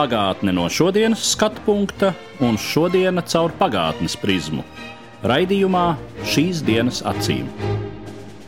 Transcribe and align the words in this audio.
Pagātne 0.00 0.54
no 0.56 0.62
šodienas 0.72 1.20
skatu 1.34 1.60
punkta 1.66 2.14
un 2.40 2.54
šodienas 2.56 3.26
caur 3.34 3.52
pagātnes 3.58 4.14
prizmu. 4.16 4.62
Raidījumā 5.28 5.82
šīs 6.24 6.62
dienas 6.64 7.02
acīm. 7.04 7.50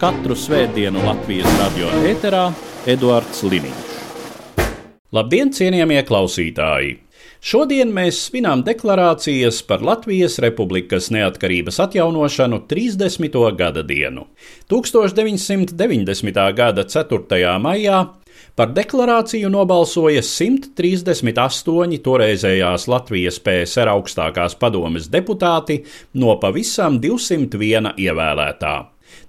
Katru 0.00 0.32
svētdienu 0.32 1.02
Latvijas 1.04 1.52
radio 1.58 1.90
eterā 2.08 2.46
Eduards 2.88 3.44
Liniņš. 3.44 3.92
Labdien, 5.12 5.52
cienījamie 5.52 6.00
klausītāji! 6.08 6.94
Šodien 7.44 7.92
mēs 7.92 8.22
svinām 8.30 8.64
deklarācijas 8.64 9.60
par 9.68 9.84
Latvijas 9.84 10.38
Republikas 10.40 11.10
neatkarības 11.12 11.82
atjaunošanu 11.84 12.62
30. 12.70 13.38
gada 13.58 13.84
dienu. 13.84 14.24
1990. 14.72 16.42
gada 16.56 16.88
4. 16.88 17.52
maijā 17.60 18.00
par 18.56 18.72
deklarāciju 18.76 19.50
nobalsoja 19.52 20.22
138 20.22 21.98
toreizējās 22.04 22.88
Latvijas 22.90 23.40
PSR 23.42 23.92
augstākās 23.96 24.56
padomes 24.60 25.10
deputāti 25.12 25.82
no 26.14 26.36
pavisam 26.42 27.00
201 27.02 27.94
ievēlētā. 27.96 28.74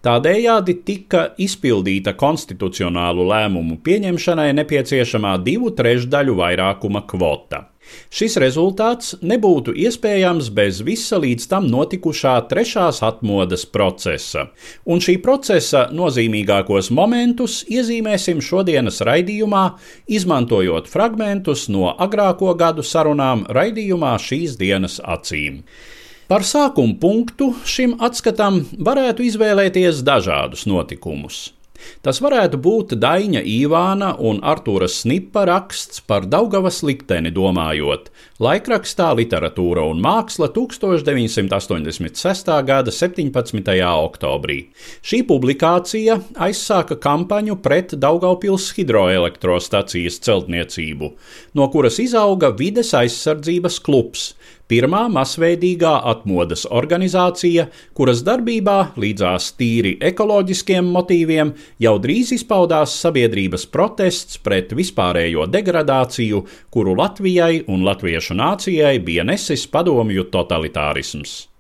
Tādējādi 0.04 0.78
tika 0.84 1.28
izpildīta 1.40 2.14
konstitucionālu 2.20 3.28
lēmumu 3.30 3.80
pieņemšanai 3.84 4.50
nepieciešamā 4.60 5.38
divu 5.44 5.72
trešdaļu 5.76 6.36
vairākuma 6.40 7.06
kvota. 7.08 7.73
Šis 8.14 8.38
rezultāts 8.42 9.16
nebūtu 9.26 9.74
iespējams 9.86 10.50
bez 10.54 10.82
visa 10.86 11.18
līdz 11.22 11.48
tam 11.52 11.70
notikušā 11.72 12.36
trešās 12.50 13.02
atmodas 13.06 13.66
procesa, 13.70 14.48
un 14.86 15.02
šī 15.04 15.18
procesa 15.24 15.88
nozīmīgākos 15.94 16.92
momentus 16.94 17.62
iezīmēsim 17.70 18.42
šodienas 18.44 19.02
raidījumā, 19.08 19.64
izmantojot 20.08 20.92
fragmentus 20.92 21.68
no 21.74 21.90
agrāko 21.92 22.54
gadu 22.60 22.86
sarunām 22.86 23.48
raidījumā 23.50 24.14
šīs 24.22 24.60
dienas 24.62 25.00
acīm. 25.04 25.64
Par 26.30 26.46
sākuma 26.48 26.96
punktu 27.02 27.52
šim 27.68 27.98
atskatam 28.02 28.62
varētu 28.80 29.26
izvēlēties 29.28 30.06
dažādus 30.08 30.64
notikumus. 30.70 31.50
Tas 32.04 32.20
varētu 32.24 32.58
būt 32.60 32.96
Daņa 33.00 33.42
Īvāna 33.48 34.14
un 34.20 34.40
Artūra 34.44 34.88
Snipa 34.92 35.46
raksts 35.48 36.02
par 36.08 36.26
Daugavas 36.28 36.84
likteni 36.84 37.32
domājot, 37.34 38.10
laikrakstā 38.44 39.14
Literatūra 39.18 39.84
un 39.92 40.02
māksla 40.04 40.48
1986. 40.56 42.52
gada 42.68 42.92
17. 42.92 43.32
oktobrī. 43.94 44.58
Šī 45.04 45.24
publikācija 45.30 46.20
aizsāka 46.48 46.96
kampaņu 47.00 47.56
pret 47.64 47.96
Daugaupils 48.00 48.74
hidroelektrostacijas 48.78 50.20
celtniecību, 50.28 51.14
no 51.56 51.70
kuras 51.74 52.00
izauga 52.04 52.52
vides 52.58 52.94
aizsardzības 52.98 53.80
klubs, 53.84 54.34
pirmā 54.72 55.04
masveidīgā 55.14 55.94
atmodas 56.12 56.66
organizācija, 56.80 57.68
kuras 57.98 58.24
darbībā 58.28 58.78
līdzās 59.00 59.52
tīri 59.60 59.96
ekoloģiskiem 60.12 60.90
motīviem 60.96 61.54
jau 61.84 61.96
drīz 62.04 62.34
izpaudās 62.40 62.98
sabiedrības 63.06 63.68
protests 63.74 64.42
pret 64.44 64.76
vispārējo 64.76 65.48
degradāciju, 65.54 66.44
kuru 66.74 66.98
Latvijai 67.00 67.64
un 67.68 67.86
latviešu 67.88 68.38
nācijai 68.40 68.98
bija 69.04 69.28
nesis 69.28 69.68
padomju 69.68 70.30
totalitārisms. 70.34 71.53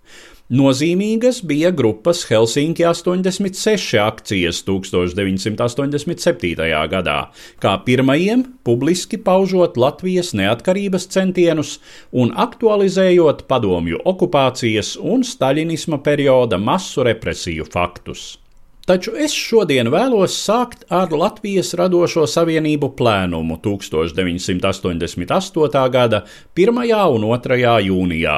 Nozīmīgas 0.51 1.37
bija 1.47 1.69
grupas 1.71 2.25
Helsinki 2.27 2.83
86 2.83 3.95
akcijas 4.03 4.57
1987. 4.67 6.67
gadā, 6.91 7.15
kā 7.63 7.77
pirmajiem 7.85 8.43
publiski 8.67 9.15
paužot 9.15 9.79
Latvijas 9.79 10.33
neatkarības 10.35 11.07
centienus 11.15 11.79
un 12.11 12.35
aktualizējot 12.35 13.47
padomju 13.47 14.03
okupācijas 14.03 14.97
un 14.99 15.23
staļinisma 15.23 16.03
perioda 16.03 16.59
masu 16.59 17.07
represiju 17.07 17.63
faktus. 17.63 18.42
Taču 18.83 19.13
es 19.15 19.31
šodien 19.31 19.87
vēlos 19.87 20.33
sākt 20.43 20.81
ar 20.91 21.13
Latvijas 21.15 21.69
radošo 21.79 22.25
savienību 22.27 22.89
plēnumu 22.97 23.55
1988. 23.63 25.83
gada 25.93 26.19
1. 26.59 26.81
un 27.15 27.23
2. 27.45 27.59
jūnijā, 27.85 28.33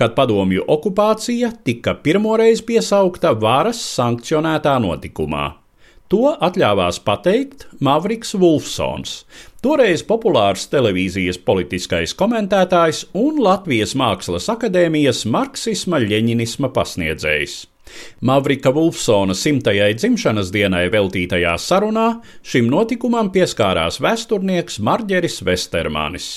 kad 0.00 0.14
padomju 0.16 0.64
okupācija 0.64 1.52
tika 1.68 1.92
pirmoreiz 2.06 2.64
piesaukta 2.64 3.34
varas 3.36 3.82
sankcionētā 3.98 4.80
notikumā. 4.80 5.60
To 6.08 6.32
atļāvās 6.40 6.96
pateikt 7.04 7.68
Mavriks 7.84 8.32
Vulfsons, 8.40 9.28
toreiz 9.60 10.00
populārs 10.08 10.72
televīzijas 10.72 11.36
politiskais 11.44 12.16
komentētājs 12.16 13.12
un 13.12 13.44
Latvijas 13.44 13.92
Mākslas 13.92 14.48
akadēmijas 14.56 15.28
marksisma-ļeņinisma 15.36 16.72
pasniedzējs. 16.72 17.71
Mavrika 18.20 18.72
Vulfsona 18.74 19.34
simtajai 19.34 19.92
dzimšanas 19.98 20.52
dienai 20.54 20.86
veltītajā 20.92 21.56
sarunā 21.58 22.08
šim 22.46 22.70
notikumam 22.72 23.32
pieskārās 23.34 24.00
vēsturnieks 24.02 24.80
Marģeris 24.82 25.42
Vestermanis. 25.46 26.30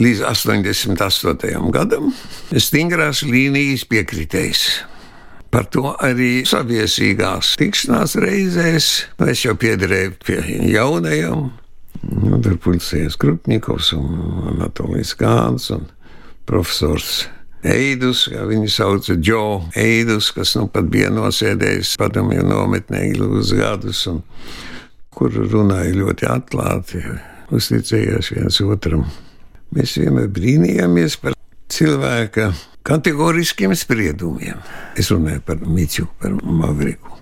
Līdz 0.00 0.22
88. 0.24 1.58
gadam 1.74 2.12
stingrās 2.56 3.20
līnijas 3.28 3.84
piekritējs. 3.90 4.62
Par 5.52 5.66
to 5.68 5.90
arī 6.00 6.46
saviesīgās 6.48 7.50
tikšanās 7.60 8.16
reizēs 8.24 8.86
es 9.28 9.42
jau 9.44 9.52
piederēju 9.60 10.14
pie 10.24 10.38
jaunajiem. 10.72 11.50
Nu, 12.02 12.38
tur 12.40 12.56
pulcējas 12.64 13.18
Krupņikovs 13.20 13.92
un 13.98 14.48
Anatolijas 14.54 15.12
Kāns 15.20 15.68
un 15.76 15.84
profesors 16.48 17.26
Eidus, 17.62 18.24
kā 18.26 18.42
viņu 18.48 18.70
sauca, 18.74 19.14
Džo 19.14 19.44
Eidus, 19.78 20.32
kas 20.34 20.56
nu 20.58 20.66
pat 20.72 20.88
bija 20.90 21.12
nosēdējis 21.14 21.94
padomju 22.00 22.42
nometnē 22.48 23.04
ilgus 23.12 23.52
gadus, 23.54 24.00
un 24.10 24.22
kur 25.14 25.30
runāja 25.30 25.94
ļoti 25.94 26.26
atklāti, 26.26 27.04
uzticējās 27.54 28.32
viens 28.34 28.58
otram. 28.66 29.06
Mēs 29.72 29.94
vienmēr 30.00 30.26
brīnījāmies 30.34 31.16
par 31.22 31.38
cilvēka 31.72 32.50
kategoriskiem 32.82 33.76
spriedumiem. 33.78 34.58
Es 34.98 35.12
runāju 35.14 35.44
par 35.46 35.62
Miķu, 35.62 36.08
par 36.18 36.34
Mavriku. 36.42 37.14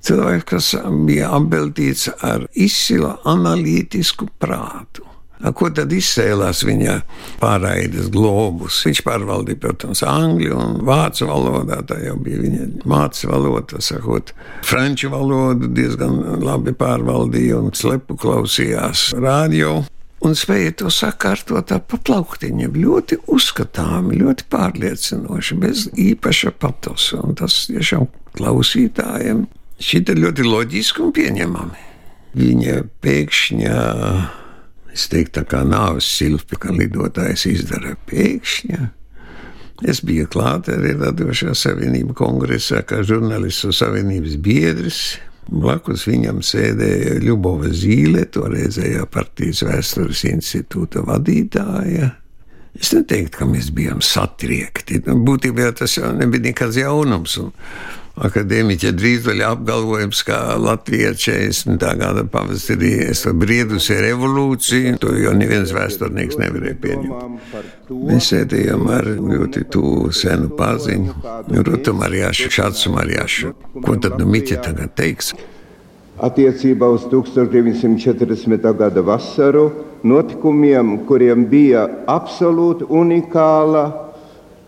Cilvēks, 0.00 0.46
kas 0.48 0.72
bija 1.04 1.28
apbeltīts 1.36 2.08
ar 2.24 2.46
izcilu 2.56 3.12
analītisku 3.28 4.30
prātu. 4.40 5.04
Ko 5.40 5.70
tad 5.72 5.92
izcēlās 5.96 6.60
viņa 6.68 6.98
pārraides 7.40 8.10
globus? 8.12 8.82
Viņš 8.84 9.00
pārvaldīja, 9.06 9.60
protams, 9.62 10.02
angļu 10.04 10.56
un 10.56 10.74
vācu 10.84 11.28
valodā. 11.30 11.80
Tā 11.88 11.96
jau 12.04 12.16
bija 12.20 12.42
viņa 12.42 12.66
mācības 12.84 13.30
valoda, 13.30 13.80
sakot, 13.84 14.34
franču 14.66 15.08
valodu 15.12 15.70
diezgan 15.72 16.42
labi 16.44 16.74
pārvaldīja 16.76 17.60
un 17.60 17.72
slepu 17.76 18.18
klausījās 18.20 19.10
radio. 19.16 19.80
Un 20.20 20.34
spēja 20.36 20.74
to 20.82 20.90
sakārtot 20.92 21.72
pa 21.88 21.98
plauktiņiem 22.04 22.74
ļoti 22.76 23.22
uzskatāmi, 23.32 24.18
ļoti 24.20 24.44
pārliecinoši, 24.52 25.56
bez 25.62 25.86
īpaša 25.96 26.52
patosa. 26.60 27.22
Un 27.24 27.38
tas 27.40 27.62
tiešām 27.70 28.04
klausītājiem 28.36 29.46
šķita 29.80 30.18
ļoti 30.20 30.44
loģiski 30.44 31.02
un 31.06 31.14
pieņemami. 31.16 31.88
Viņa 32.36 32.76
pēkšņā 33.02 33.80
Es 35.00 35.08
teiktu, 35.08 35.40
tā 35.40 35.46
kā 35.48 35.62
nāves 35.64 36.04
silpi, 36.04 36.58
ka 36.60 36.74
lidotājs 36.76 37.46
izdara 37.48 37.94
pēkšņi. 38.10 38.80
Es 39.88 40.02
biju 40.04 40.26
klāt 40.28 40.68
arī 40.68 40.92
Radošā 41.00 41.54
savienība 41.56 42.12
kongresā, 42.18 42.82
kā 42.84 43.00
žurnālistu 43.06 43.72
savienības 43.72 44.36
biedrs. 44.44 44.98
Blakus 45.48 46.04
viņam 46.04 46.42
sēdēja 46.44 47.16
Ljubova 47.24 47.72
Zīle, 47.72 48.26
toreizējā 48.28 49.06
partijas 49.10 49.64
vēstures 49.64 50.26
institūta 50.28 51.00
vadītāja. 51.08 52.10
Es 52.76 52.92
neteiktu, 52.92 53.38
ka 53.40 53.48
mēs 53.48 53.72
bijām 53.74 54.04
satriekti. 54.04 55.00
Nu, 55.08 55.16
būtībā 55.24 55.72
tas 55.80 55.96
jau 55.96 56.12
nebija 56.14 56.50
nekāds 56.50 56.76
jaunums. 56.78 57.40
Un 57.40 57.50
Akadēmiķa 58.18 58.90
Drīzdaļa 58.98 59.50
apgalvojums, 59.54 60.24
ka 60.26 60.56
Latvija 60.58 61.12
40. 61.14 61.84
gada 62.00 62.24
pavasarī 62.26 62.90
ir 63.04 63.36
briedusi 63.38 63.94
revolūciju, 64.02 64.96
to 65.00 65.14
jau 65.14 65.34
neviens 65.38 65.70
vēsturnieks 65.72 66.40
nevarēja 66.40 66.78
pieņemt. 66.82 67.54
Mēs 67.94 68.32
sēdējām 68.32 68.82
ar 68.90 69.06
ļoti 69.14 69.62
tuvu 69.70 70.10
senu 70.16 70.50
paziņu, 70.58 71.14
Rutu 71.70 71.94
Marjāšu, 71.96 72.50
Šācu 72.58 72.92
Marjāšu. 72.96 73.54
Ko 73.86 73.96
tad 74.02 74.18
nu 74.18 74.26
Miķa 74.26 74.58
tagad 74.66 74.92
teiks? 74.98 75.30
Attiecībā 76.20 76.90
uz 76.92 77.06
1940. 77.08 78.70
gada 78.76 79.06
vasaru 79.06 79.70
notikumiem, 80.04 80.98
kuriem 81.08 81.46
bija 81.48 81.86
absolūti 82.10 82.90
unikāla 82.90 84.09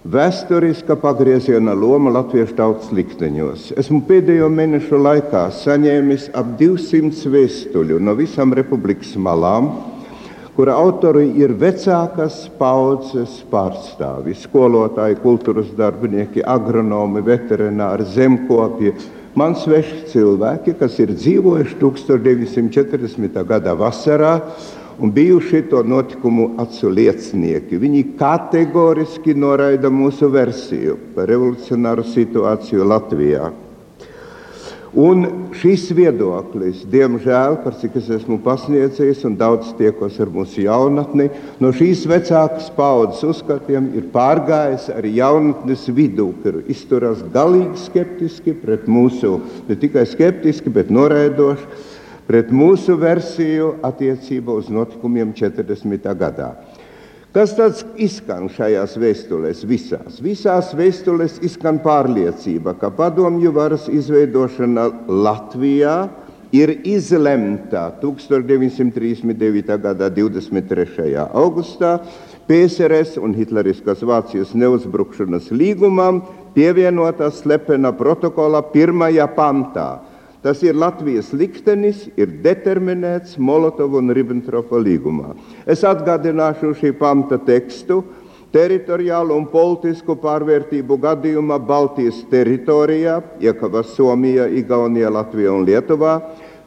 Vēsturiska 0.03 0.97
pagrieziena 0.99 1.77
loma 1.79 2.11
latviešu 2.11 2.57
tautas 2.59 2.89
likteņos. 2.91 3.69
Esmu 3.79 4.01
pēdējo 4.09 4.49
mēnešu 4.51 4.99
laikā 4.99 5.45
saņēmis 5.55 6.25
ap 6.35 6.57
200 6.59 7.31
vēstuļu 7.31 8.01
no 8.03 8.17
visām 8.19 8.51
republikas 8.59 9.13
malām, 9.15 9.69
kura 10.57 10.75
autori 10.75 11.29
ir 11.39 11.55
vecākas 11.55 12.49
paudzes 12.59 13.45
pārstāvi- 13.47 14.35
skolotāji, 14.43 15.21
kultūras 15.23 15.71
darbinieki, 15.79 16.43
agronomi, 16.43 17.23
veterināri, 17.23 18.03
zemkopji. 18.03 18.97
Man 19.37 19.55
sveši 19.55 20.11
cilvēki, 20.11 20.81
kas 20.81 20.99
ir 20.99 21.15
dzīvojuši 21.15 21.79
1940. 21.79 23.45
gada 23.47 23.77
vasarā 23.77 24.41
un 24.99 25.13
bijuši 25.13 25.63
to 25.71 25.83
notikumu 25.83 26.51
acu 26.63 26.93
liecinieki. 26.93 27.81
Viņi 27.81 28.05
kategoriski 28.21 29.35
noraida 29.35 29.91
mūsu 29.91 30.31
versiju 30.33 30.99
par 31.17 31.31
revolucionāru 31.31 32.07
situāciju 32.13 32.89
Latvijā. 32.89 33.53
Un 34.93 35.23
šis 35.57 35.87
viedoklis, 35.97 36.83
diemžēl, 36.93 37.55
par 37.65 37.73
cik 37.81 37.95
es 37.97 38.11
esmu 38.13 38.37
pasniedzējis 38.45 39.23
un 39.25 39.39
daudz 39.41 39.71
tiekos 39.79 40.19
ar 40.21 40.29
mūsu 40.29 40.67
jaunatni, 40.67 41.31
no 41.65 41.71
šīs 41.73 42.03
vecākas 42.11 42.69
paudzes 42.77 43.23
uzskatiem 43.25 43.89
ir 43.97 44.11
pārgājis 44.13 44.91
arī 44.93 45.15
jaunatnes 45.17 45.87
vidū, 45.97 46.29
kur 46.43 46.61
izturās 46.69 47.25
galīgi 47.33 47.81
skeptiski 47.87 48.53
pret 48.61 48.85
mūsu, 48.85 49.39
ne 49.65 49.79
tikai 49.81 50.05
skeptiski, 50.13 50.69
bet 50.69 50.93
noraidoši 50.93 51.71
pret 52.27 52.53
mūsu 52.55 52.97
versiju 53.01 53.77
attiecībā 53.85 54.55
uz 54.61 54.71
notikumiem 54.73 55.35
40. 55.37 56.09
gadā. 56.19 56.53
Kas 57.33 57.55
tāds 57.57 57.81
izskan 57.97 58.51
šajās 58.53 58.99
vēstulēs 59.01 59.63
visās? 59.65 60.19
Visās 60.21 60.75
vēstulēs 60.77 61.39
izskan 61.41 61.79
pārliecība, 61.81 62.75
ka 62.77 62.91
padomju 62.93 63.55
varas 63.57 63.87
izveidošana 63.89 64.85
Latvijā 65.09 65.97
ir 66.53 66.75
izlemta 66.85 67.87
1939. 68.03 69.73
gada 69.81 70.11
23. 70.13 71.17
augustā 71.33 71.95
PSRS 72.45 73.17
un 73.17 73.33
Hitleriskās 73.33 74.05
Vācijas 74.05 74.53
neuzbrukšanas 74.53 75.49
līgumam 75.57 76.21
pievienotā 76.53 77.33
slepena 77.33 77.95
protokola 77.97 78.61
pirmajā 78.75 79.25
pantā 79.33 79.89
Tas 80.43 80.59
ir 80.67 80.75
Latvijas 80.75 81.29
liktenis, 81.39 82.09
ir 82.19 82.33
determinēts 82.43 83.37
Molotova 83.39 84.01
un 84.01 84.11
Ribbentropa 84.11 84.81
līgumā. 84.83 85.37
Es 85.71 85.85
atgādināšu 85.87 86.73
šī 86.81 86.91
pamata 86.99 87.39
tekstu. 87.47 88.01
Teritoriālu 88.53 89.37
un 89.39 89.47
politisku 89.49 90.17
pārvērtību 90.21 90.99
gadījumā 91.01 91.57
Baltijas 91.63 92.19
teritorijā, 92.29 93.21
iekavas 93.41 93.95
Somija, 93.97 94.49
Igaunija, 94.51 95.13
Latvija 95.15 95.55
un 95.55 95.63
Lietuvā, 95.65 96.19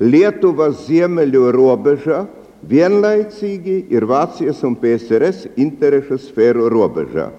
Lietuvas 0.01 0.87
ziemeļu 0.87 1.51
robeža 1.53 2.23
vienlaicīgi 2.65 3.83
ir 3.93 4.07
Vācijas 4.09 4.63
un 4.65 4.79
PSRS 4.79 5.51
interešu 5.61 6.17
sfēru 6.25 6.71
robežā. 6.71 7.29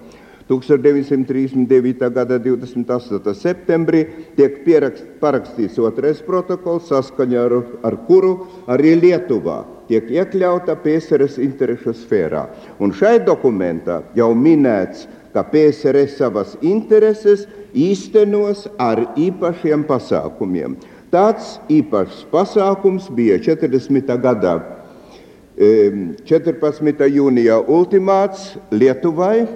1939. 0.47 2.09
gada 2.13 2.39
28. 2.39 3.33
septembrī 3.35 4.05
tiek 4.37 4.61
pierakst, 4.63 5.03
parakstīts 5.19 5.79
otrais 5.83 6.21
protokols, 6.23 6.87
saskaņā 6.87 7.41
ar, 7.49 7.55
ar 7.83 7.97
kuru 8.07 8.47
arī 8.71 8.95
Lietuvā 9.01 9.59
tiek 9.87 10.07
iekļauta 10.11 10.77
PSRS 10.83 11.37
interešu 11.43 11.93
sfērā. 11.95 12.45
Un 12.79 12.95
šai 12.95 13.17
dokumentā 13.27 14.01
jau 14.15 14.31
minēts, 14.35 15.07
ka 15.35 15.43
PSRS 15.51 16.15
savas 16.17 16.55
intereses 16.65 17.45
īstenos 17.75 18.65
ar 18.79 19.03
īpašiem 19.19 19.83
pasākumiem. 19.87 20.79
Tāds 21.11 21.57
īpašs 21.71 22.25
pasākums 22.31 23.11
bija 23.15 23.37
40. 23.43 24.15
gadā 24.23 24.55
14. 25.57 27.07
jūnijā 27.09 27.55
ultimāts 27.65 28.51
Lietuvai 28.69 29.47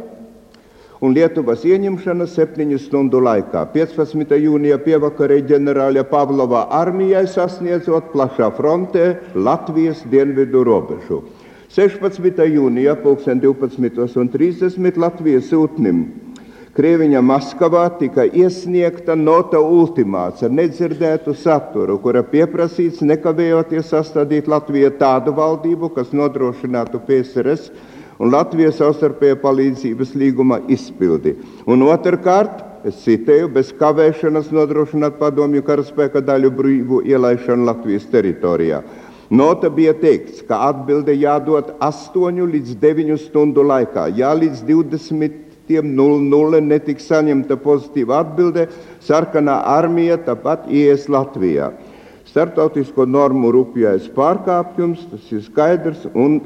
un 1.01 1.15
Lietuvas 1.17 1.63
ieņemšana 1.65 2.27
septiņu 2.29 2.77
stundu 2.81 3.19
laikā. 3.25 3.63
15. 3.73 4.35
jūnija 4.37 4.77
pievakarē 4.85 5.39
ģenerāļa 5.49 6.03
Pavlova 6.11 6.67
armijai 6.77 7.25
sasniedzot 7.27 8.11
plašā 8.13 8.51
frontē 8.57 9.05
Latvijas 9.33 10.03
dienvidu 10.11 10.61
robežu. 10.67 11.23
16. 11.73 12.43
jūnijā 12.53 12.93
12.30 13.01 14.99
Latvijas 15.01 15.49
sūtnim 15.49 16.03
Krieviņa 16.71 17.19
Maskavā 17.19 17.83
tika 17.99 18.23
iesniegta 18.23 19.15
nota 19.19 19.59
ultimāts 19.59 20.45
ar 20.45 20.53
nedzirdētu 20.55 21.33
saturu, 21.35 21.97
kura 21.99 22.21
pieprasīts 22.23 23.01
nekavējoties 23.03 23.89
sastādīt 23.91 24.47
Latvijai 24.47 24.93
tādu 25.01 25.33
valdību, 25.35 25.89
kas 25.97 26.13
nodrošinātu 26.15 27.01
PSRS 27.09 27.73
un 28.21 28.29
Latvijas 28.29 28.77
savstarpējā 28.77 29.39
palīdzības 29.41 30.13
līguma 30.21 30.59
izpildi. 30.69 31.33
Un 31.65 31.81
otrkārt, 31.87 32.61
es 32.85 32.99
citēju, 33.01 33.49
bez 33.55 33.71
kavēšanas 33.77 34.51
nodrošināt 34.53 35.17
padomju 35.21 35.63
karaspēka 35.65 36.21
daļu 36.25 36.51
brīvu 36.57 37.01
ielaišanu 37.09 37.65
Latvijas 37.69 38.05
teritorijā. 38.13 38.83
Nota 39.31 39.69
bija 39.71 39.93
teikts, 39.95 40.41
ka 40.45 40.59
atbilde 40.67 41.15
jādod 41.15 41.71
8 41.79 42.41
līdz 42.51 42.75
9 42.81 43.17
stundu 43.21 43.63
laikā. 43.63 44.09
Ja 44.17 44.33
līdz 44.35 44.65
20.00 44.67 46.61
netiks 46.67 47.07
saņemta 47.07 47.55
pozitīva 47.63 48.19
atbilde, 48.25 48.67
sarkanā 49.01 49.61
armija 49.71 50.19
tāpat 50.27 50.67
ies 50.67 51.07
Latvijā. 51.09 51.71
Startautisko 52.27 53.07
normu 53.07 53.49
rupjais 53.55 54.11
pārkāpjums, 54.13 55.07
tas 55.13 55.31
ir 55.31 55.41
skaidrs, 55.47 56.05
un 56.13 56.41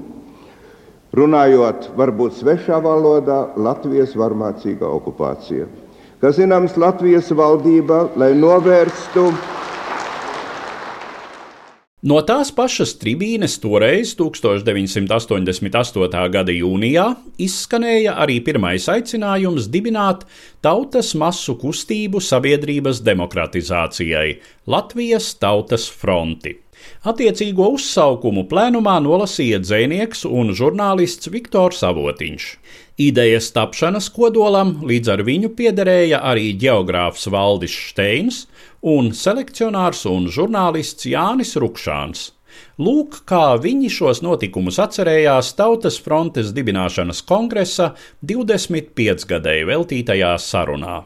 runājot 1.15 1.91
varbūt 1.97 2.39
svešā 2.41 2.81
valodā, 2.83 3.41
Latvijas 3.57 4.15
varmācīga 4.19 4.87
okupācija. 4.99 5.67
Kā 6.21 6.31
zināms, 6.35 6.77
Latvijas 6.79 7.31
valdība, 7.35 8.05
lai 8.19 8.33
novērstu 8.39 9.29
No 12.05 12.19
tās 12.21 12.51
pašas 12.53 12.91
tribīnes 13.01 13.55
toreiz, 13.57 14.11
1988. 14.19 16.19
gada 16.35 16.53
jūnijā, 16.53 17.05
izskanēja 17.41 18.13
arī 18.21 18.35
pirmais 18.45 18.85
aicinājums 18.93 19.65
dibināt 19.73 20.21
tautas 20.61 21.15
masu 21.17 21.57
kustību 21.57 22.21
sabiedrības 22.21 23.01
demokratizācijai- 23.01 24.37
Latvijas 24.75 25.33
Tautas 25.41 25.89
fronti. 25.89 26.64
Attiecīgo 27.05 27.67
uzsaukumu 27.75 28.45
plēnumā 28.49 28.95
nolasīja 29.05 29.61
dzēnieks 29.63 30.25
un 30.25 30.53
žurnālists 30.57 31.29
Viktors 31.33 31.83
Avotiņš. 31.85 32.47
Idejas 33.05 33.49
tapšanas 33.55 34.07
kodolam 34.15 34.77
līdz 34.87 35.11
ar 35.15 35.25
viņu 35.27 35.51
piederēja 35.57 36.21
arī 36.23 36.53
geogrāfs 36.59 37.27
Valdis 37.31 37.75
Steins 37.89 38.45
un 38.79 39.11
selekcionārs 39.11 40.05
un 40.09 40.29
žurnālists 40.31 41.09
Jānis 41.11 41.57
Rukšāns. 41.59 42.29
Lūk, 42.79 43.21
kā 43.27 43.55
viņi 43.59 43.89
šos 43.91 44.21
notikumus 44.23 44.79
atcerējās 44.83 45.53
Tautas 45.59 45.97
frontes 46.03 46.53
dibināšanas 46.55 47.21
kongresa 47.27 47.93
25 48.23 49.27
gadēju 49.31 49.69
veltītajā 49.73 50.31
sarunā. 50.39 51.01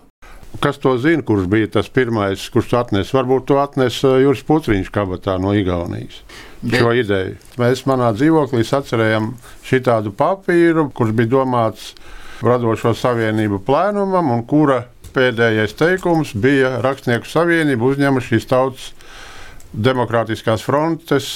Kas 0.60 0.79
to 0.82 0.96
zina, 0.98 1.22
kurš 1.24 1.46
bija 1.48 1.70
tas 1.77 1.89
pirmais, 1.94 2.41
kurš 2.50 2.72
to 2.72 2.79
atnesa? 2.79 3.15
Varbūt 3.20 3.46
to 3.51 3.60
atnesa 3.62 4.15
Juris 4.20 4.41
Putriņš 4.48 4.89
kabatā 4.91 5.38
no 5.39 5.53
Igaunijas. 5.56 6.24
Bet. 6.62 6.82
Šo 6.82 6.94
ideju. 6.98 7.36
Mēs 7.62 7.86
manā 7.88 8.10
dzīvoklī 8.18 8.65
atcerējām 8.65 9.29
šitādu 9.68 10.12
papīru, 10.18 10.89
kurš 10.96 11.13
bija 11.15 11.32
domāts 11.38 11.91
radošo 12.44 12.96
savienību 12.98 13.62
plēnumam, 13.68 14.34
un 14.34 14.44
kura 14.50 14.82
pēdējais 15.13 15.77
teikums 15.79 16.34
bija 16.34 16.79
Rakstnieku 16.84 17.29
savienība 17.29 17.94
uzņēma 17.94 18.24
šīs 18.24 18.50
tautas 18.50 18.91
demokrātiskās 19.74 20.65
frontes 20.65 21.29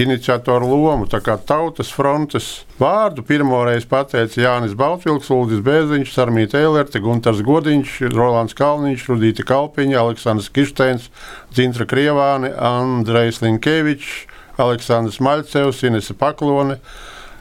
iniciatoru 0.00 0.66
lomu. 0.66 1.06
Tā 1.10 1.20
kā 1.22 1.36
tautas 1.38 1.92
frontes 1.94 2.64
vārdu 2.80 3.22
pirmoreiz 3.26 3.86
pateica 3.86 4.42
Jānis 4.42 4.74
Baltvilks, 4.78 5.30
Ulris 5.34 5.62
Bēziņš, 5.64 6.12
Sarmīta 6.14 6.58
Eilerte, 6.62 7.02
Guntars 7.04 7.42
Godiņš, 7.46 8.00
Rolands 8.14 8.56
Kalniņš, 8.58 9.06
Rudīta 9.12 9.46
Kalpiņa, 9.46 10.00
Aleksandrs 10.02 10.50
Kišteins, 10.54 11.10
Dzintra 11.54 11.86
Krievāne, 11.90 12.50
Andrejs 12.58 13.42
Linkevičs, 13.44 14.24
Aleksandrs 14.58 15.20
Maļcevs, 15.22 15.84
Inese 15.86 16.18
Paklone, 16.18 16.80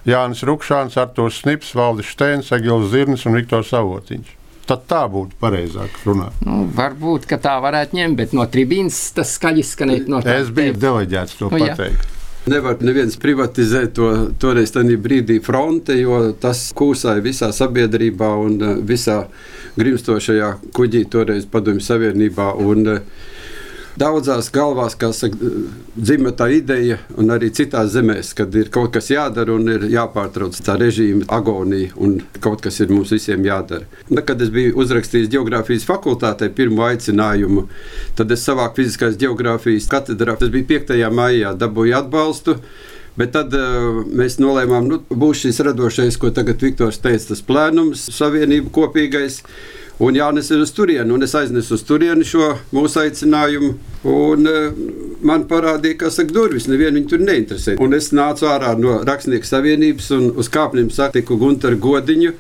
Jānis 0.06 0.46
Rukšāns, 0.46 0.98
Artūrs 1.00 1.42
Snips, 1.42 1.74
Valdis 1.78 2.14
Steins, 2.14 2.54
Egils 2.54 2.92
Zirnis 2.94 3.26
un 3.30 3.38
Viktors 3.40 3.74
Savotiņš. 3.74 4.40
Tad 4.64 4.86
tā 4.88 5.02
būtu 5.12 5.36
pareizāk 5.42 5.96
runāt. 6.08 6.36
Nu, 6.46 6.64
varbūt 6.72 7.28
tā 7.44 7.58
varētu 7.64 7.98
ņemt, 7.98 8.16
bet 8.20 8.36
no 8.36 8.46
tribīnas 8.48 9.10
tas 9.16 9.34
skaļi 9.36 9.64
skanēt. 9.68 10.12
No 10.12 10.22
es 10.24 10.52
biju 10.56 10.78
deleģēts 10.80 11.40
to 11.42 11.50
nu, 11.52 11.60
pateikt. 11.60 12.06
Jā. 12.06 12.23
Nevar 12.44 12.76
neviens 12.84 13.16
privatizēt 13.16 13.94
to 13.96 14.08
toreiz 14.36 14.74
tajā 14.76 14.98
brīdī 15.00 15.38
fronte, 15.40 15.96
jo 15.96 16.18
tas 16.36 16.66
kūsāja 16.76 17.24
visā 17.24 17.48
sabiedrībā 17.56 18.34
un 18.44 18.58
eh, 18.60 18.74
visā 18.84 19.22
grimstošajā 19.80 20.50
kuģī 20.76 21.06
toreiz 21.14 21.48
padomju 21.48 21.86
savienībā. 21.86 22.50
Un, 22.60 22.90
uh, 22.98 23.32
daudzās 24.00 24.50
galvās, 24.54 24.96
saka, 24.98 25.50
dzimta 25.96 26.34
tā 26.44 26.50
ideja, 26.56 26.98
un 27.20 27.34
arī 27.34 27.52
citās 27.54 27.92
zemēs, 27.94 28.34
kad 28.38 28.54
ir 28.56 28.72
kaut 28.74 28.94
kas 28.96 29.12
jādara 29.14 29.54
un 29.54 29.70
ir 29.70 29.86
jāpārtrauc 29.94 30.58
tā 30.66 30.78
režīma 30.80 31.28
agonija, 31.34 31.94
un 31.98 32.20
kaut 32.44 32.64
kas 32.66 32.80
ir 32.82 32.94
mums 32.94 33.14
visiem 33.14 33.46
jādara. 33.46 33.86
Un, 34.10 34.22
kad 34.26 34.42
es 34.42 34.54
biju 34.54 34.78
uzrakstījis 34.84 35.32
geogrāfijas 35.34 35.86
fakultātē 35.90 36.50
pirmo 36.56 36.88
aicinājumu, 36.88 37.68
tad 38.18 38.34
es 38.34 38.46
savāku 38.48 38.82
fiziskās 38.82 39.20
geogrāfijas 39.22 39.90
katedrā. 39.92 40.38
Tas 40.40 40.52
bija 40.54 40.70
5. 40.80 40.98
maijā, 41.14 41.54
dabūju 41.58 42.02
atbalstu. 42.02 42.58
Bet 43.14 43.36
tad 43.36 43.54
uh, 43.54 44.00
mēs 44.10 44.40
nolēmām, 44.42 44.88
ka 44.90 44.96
nu, 44.96 45.20
būs 45.22 45.44
šis 45.44 45.60
radošais, 45.68 46.18
ko 46.18 46.32
tagad 46.34 46.64
Viktors 46.66 46.98
teica, 46.98 47.28
tas 47.30 47.44
plēnums, 47.46 48.08
savienība 48.10 48.74
kopīgais. 48.74 49.44
Un 50.02 50.16
Jānis 50.18 50.50
ir 50.50 50.64
uz 50.64 50.72
turieni, 50.74 51.14
un 51.14 51.22
es 51.22 51.36
aiznesu 51.38 51.76
uz 51.78 51.84
turieni 51.86 52.26
šo 52.26 52.54
mūsu 52.74 53.04
aicinājumu. 53.04 53.74
Un, 54.10 54.50
uh, 54.50 54.80
man 55.22 55.46
parādīja, 55.50 56.00
ka 56.02 56.12
saka, 56.12 56.34
durvis 56.34 56.66
nevienu 56.68 56.98
viņu 56.98 57.12
tur 57.12 57.22
neinteresē. 57.24 57.78
Un 57.84 57.94
es 57.94 58.10
nācu 58.16 58.50
ārā 58.50 58.74
no 58.80 58.98
Rakstnieku 59.06 59.48
savienības 59.48 60.10
un 60.18 60.32
uz 60.42 60.50
kāpnēm 60.54 60.90
satiku 60.94 61.38
Gunteru 61.40 61.78
Godiņu. 61.84 62.34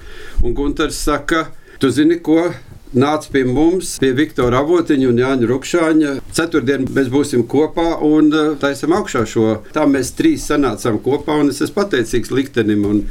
Un 0.43 0.57
Gunters 0.57 0.97
saka, 1.05 1.45
tu 1.79 1.93
zini, 1.93 2.17
ko 2.25 2.49
nāca 2.93 3.29
pie 3.33 3.45
mums, 3.45 3.95
pie 4.01 4.11
Viktora 4.17 4.61
Avotiņa 4.63 5.07
un 5.09 5.21
Jāņa 5.21 5.49
Rukšāņa. 5.49 6.17
Ceturtdien 6.33 6.89
mēs 6.93 7.09
būsim 7.13 7.45
kopā 7.49 7.99
un 8.05 8.33
uh, 8.33 8.51
taisam 8.61 8.97
augšā 8.97 9.25
šo. 9.29 9.47
Tā 9.77 9.85
mēs 9.89 10.13
trīs 10.17 10.49
sanācām 10.49 10.99
kopā 11.05 11.37
un 11.41 11.53
es 11.53 11.61
esmu 11.61 11.83
pateicīgs 11.83 12.33
liktenim. 12.33 12.85
Un 12.89 13.03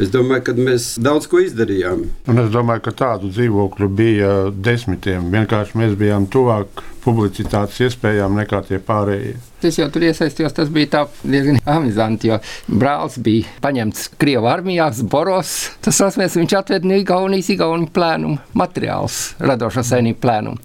Es 0.00 0.08
domāju, 0.08 0.46
ka 0.46 0.54
mēs 0.56 0.94
daudz 1.02 1.26
ko 1.28 1.42
izdarījām. 1.44 2.06
Un 2.32 2.40
es 2.40 2.48
domāju, 2.54 2.86
ka 2.86 2.94
tādu 3.02 3.28
dzīvokļu 3.34 3.88
bija 3.92 4.30
desmitiem. 4.56 5.26
Vienkārši 5.34 5.76
mēs 5.76 5.92
bijām 6.00 6.24
tuvāk 6.32 6.80
publicitātes 7.04 7.80
iespējām 7.84 8.38
nekā 8.40 8.62
tie 8.68 8.78
pārējie. 8.84 9.34
Es 9.64 9.76
jau 9.76 9.90
tur 9.92 10.06
iesaistījos, 10.08 10.54
tas 10.56 10.70
bija 10.72 11.04
diezgan 11.20 11.60
amizanti, 11.68 12.30
jo 12.30 12.38
brālis 12.80 13.18
bija 13.20 13.52
paņemts 13.60 14.08
Krievijas 14.20 14.54
armijā, 14.54 14.88
Boros. 15.12 15.54
Tas 15.84 16.00
asmēs, 16.08 16.38
viņš 16.40 16.56
atveda 16.62 16.88
no 16.88 16.96
Igaunijas, 17.00 17.52
Igaunijas 17.52 17.92
plēnumu 17.96 18.40
materiālus, 18.56 19.20
radošo 19.40 19.84
saimnieku 19.84 20.22
plēnumu. 20.24 20.60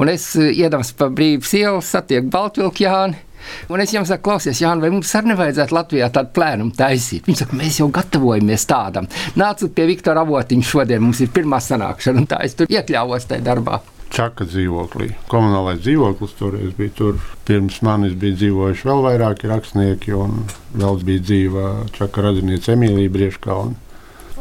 Un 0.00 0.12
es 0.12 0.30
iedams 0.38 0.94
pa 0.96 1.10
brīvības 1.12 1.56
ielu 1.60 1.84
satieku 1.84 2.32
Baltvilku 2.32 2.86
Jāni. 2.86 3.20
Un 3.68 3.82
es 3.84 3.92
viņam 3.92 4.08
saku, 4.08 4.24
klausies, 4.30 4.62
Jānis, 4.62 4.84
vai 4.84 4.92
mums 4.94 5.12
arī 5.18 5.32
nevajadzētu 5.32 5.76
Latvijā 5.76 6.08
tādu 6.14 6.34
plēnumu 6.38 6.74
taisīt? 6.78 7.28
Viņš 7.28 7.44
saka, 7.44 7.58
mēs 7.60 7.78
jau 7.82 7.90
gatavojamies 7.94 8.66
tādam. 8.70 9.08
Nāciet 9.38 9.74
pie 9.76 9.86
Viktora 9.90 10.24
Avotiņa 10.26 10.70
šodien, 10.70 11.04
mums 11.04 11.22
ir 11.24 11.32
pirmā 11.34 11.60
sanākšana, 11.64 12.24
un 12.24 12.28
tā 12.30 12.42
es 12.46 12.58
tur 12.58 12.70
iekļāvos 12.72 13.28
tajā 13.30 13.46
darbā. 13.46 13.80
Čaka 14.08 14.46
dzīvoklī. 14.48 15.10
Komunālais 15.28 15.82
dzīvoklis 15.84 16.38
toreiz 16.38 16.70
bija 16.78 16.94
tur. 16.96 17.18
Pirms 17.48 17.82
manis 17.84 18.14
bija 18.16 18.38
dzīvojuši 18.40 18.88
vēl 18.88 19.02
vairāki 19.04 19.50
rakstnieki, 19.50 20.14
un 20.16 20.46
vēl 20.76 21.02
bija 21.04 21.24
dzīva 21.26 21.66
Čaka 21.92 22.24
radiniece 22.24 22.72
Emīlija 22.72 23.12
Brieškalna. 23.12 23.76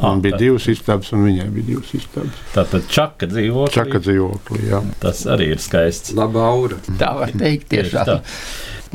Man 0.01 0.21
bija 0.21 0.37
divas 0.37 0.67
istabas, 0.69 1.09
un 1.15 1.25
viņai 1.25 1.47
bija 1.55 1.67
divas 1.71 1.93
istabas. 1.97 2.41
Tā 2.53 2.63
tad 2.69 2.85
čaka 2.93 3.29
dzīvoklī. 3.31 3.73
Čaka 3.73 4.01
dzīvoklī, 4.05 4.59
jā. 4.69 4.81
Tas 5.01 5.23
arī 5.25 5.51
ir 5.55 5.61
skaists. 5.63 6.13
Laba 6.17 6.43
aura. 6.51 6.77
Tā 6.99 7.13
var 7.17 7.33
teikt 7.33 7.71
tiešām. 7.73 8.21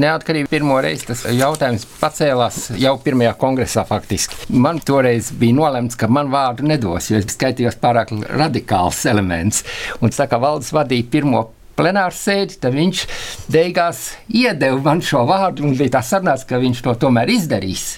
Neatkarīgi 0.00 0.48
pirmo 0.48 0.78
reizi 0.80 1.10
tas 1.10 1.24
jautājums 1.28 1.84
pacēlās 2.00 2.70
jau 2.80 2.94
pirmajā 3.04 3.34
kongresā 3.40 3.84
faktiski. 3.88 4.38
Man 4.48 4.80
toreiz 4.80 5.32
bija 5.36 5.56
nolemts, 5.58 5.98
ka 6.00 6.08
man 6.08 6.30
vārdu 6.32 6.64
nedos, 6.68 7.10
jo 7.10 7.20
es 7.20 7.28
skaitījos 7.34 7.76
pārāk 7.82 8.14
radikāls 8.30 9.04
elements. 9.10 9.64
Un 10.00 10.14
tā 10.14 10.28
kā 10.30 10.40
valdes 10.40 10.72
vadīja 10.72 11.10
pirmo 11.12 11.50
plenāru 11.76 12.16
sēdi, 12.16 12.58
tad 12.62 12.76
viņš 12.76 13.04
beigās 13.52 14.02
iedeva 14.28 14.80
man 14.84 15.02
šo 15.04 15.24
vārdu 15.28 15.66
un 15.66 15.76
bija 15.78 15.96
tā 15.96 16.02
sarunāts, 16.06 16.44
ka 16.48 16.60
viņš 16.62 16.82
to 16.84 16.94
tomēr 17.06 17.32
izdarīs. 17.32 17.96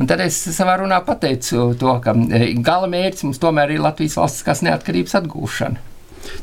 Un 0.00 0.10
tad 0.10 0.22
es 0.24 0.38
savā 0.56 0.78
runā 0.82 1.00
pateicu 1.06 1.72
to, 1.80 1.96
ka 2.04 2.14
e, 2.14 2.52
gala 2.62 2.90
mērķis 2.90 3.26
mums 3.26 3.42
tomēr 3.42 3.74
ir 3.74 3.84
Latvijas 3.84 4.18
valstiskās 4.20 4.62
neatkarības 4.66 5.18
atgūšana. 5.20 5.82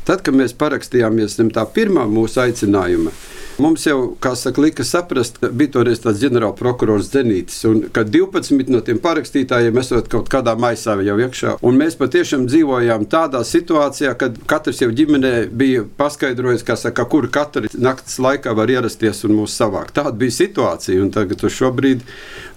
Tad, 0.04 0.22
kad 0.24 0.36
mēs 0.36 0.56
parakstījāmies 0.56 1.36
zem 1.38 1.50
tā 1.52 1.64
pirmā 1.68 2.06
mūsu 2.08 2.40
aicinājuma, 2.44 3.12
Mums 3.54 3.84
jau, 3.86 4.16
kā 4.18 4.32
saka, 4.34 4.58
lika 4.64 4.82
saprast, 4.82 5.36
ka 5.38 5.46
bija 5.54 5.76
toreiz 5.76 6.00
tāds 6.02 6.18
ģenerālprokurors 6.24 7.06
Zenītis, 7.12 7.60
un 7.68 7.84
ka 7.94 8.02
12 8.02 8.72
no 8.74 8.80
tiem 8.82 8.98
parakstītājiem 9.04 9.78
esot 9.78 10.10
kaut 10.10 10.26
kādā 10.32 10.56
maisā 10.58 10.96
jau 11.06 11.14
iekšā. 11.22 11.54
Un 11.62 11.78
mēs 11.78 11.94
patiešām 12.00 12.48
dzīvojām 12.50 13.06
tādā 13.12 13.44
situācijā, 13.46 14.16
kad 14.18 14.42
katrs 14.50 14.82
jau 14.82 14.90
ģimenē 14.90 15.32
bija 15.54 15.86
paskaidrojis, 16.00 16.66
saka, 16.82 17.06
kur 17.06 17.30
katra 17.30 17.70
naktas 17.78 18.18
laikā 18.18 18.56
var 18.58 18.74
ierasties 18.74 19.22
un 19.28 19.38
mūs 19.38 19.54
savākt. 19.54 19.94
Tāda 20.00 20.18
bija 20.18 20.34
situācija, 20.40 20.98
un 21.04 21.14
tagad 21.14 21.46
šobrīd 21.46 22.02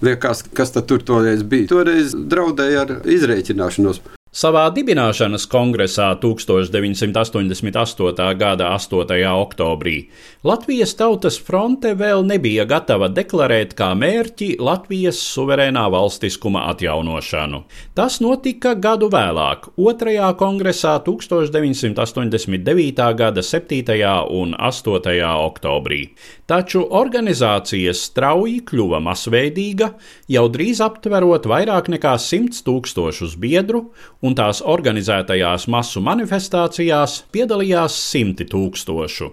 liekas, 0.02 0.48
kas 0.50 0.74
tur 0.82 1.06
toreiz 1.06 1.46
bija. 1.46 1.70
Toreiz 1.76 2.18
draudēja 2.18 2.82
ar 2.82 2.96
izreikināšanos. 3.06 4.02
Savā 4.28 4.66
dibināšanas 4.68 5.46
kongresā 5.48 6.10
1988. 6.20 8.36
gada 8.36 8.76
8. 8.76 9.24
oktobrī 9.24 10.12
Latvijas 10.44 10.92
Tautas 10.98 11.38
fronte 11.40 11.94
vēl 11.96 12.20
nebija 12.28 12.66
gatava 12.68 13.08
deklarēt 13.08 13.72
kā 13.78 13.94
mērķi 13.96 14.60
Latvijas 14.60 15.16
suverēnā 15.32 15.88
valstiskuma 15.94 16.66
atjaunošanu. 16.74 17.62
Tas 17.96 18.20
notika 18.20 18.74
gadu 18.76 19.08
vēlāk, 19.08 19.72
2. 19.80 20.20
kongresā 20.36 21.00
1989. 21.08 23.16
gada 23.16 23.40
7. 23.40 23.80
un 24.28 24.52
8. 24.52 25.24
oktobrī. 25.24 26.12
Taču 26.44 26.84
organizācija 26.84 27.96
strauji 27.96 28.60
kļuva 28.68 29.00
masveidīga, 29.08 29.96
jau 30.28 30.44
drīz 30.52 30.84
aptverot 30.84 31.48
vairāk 31.48 31.88
nekā 31.96 32.12
100 32.20 32.60
tūkstošus 32.68 33.40
biedru 33.40 33.88
un 34.22 34.38
tās 34.38 34.62
organizētajās 34.64 35.68
masu 35.70 36.02
manifestācijās 36.04 37.22
piedalījās 37.34 37.98
simti 38.10 38.48
tūkstošu. 38.48 39.30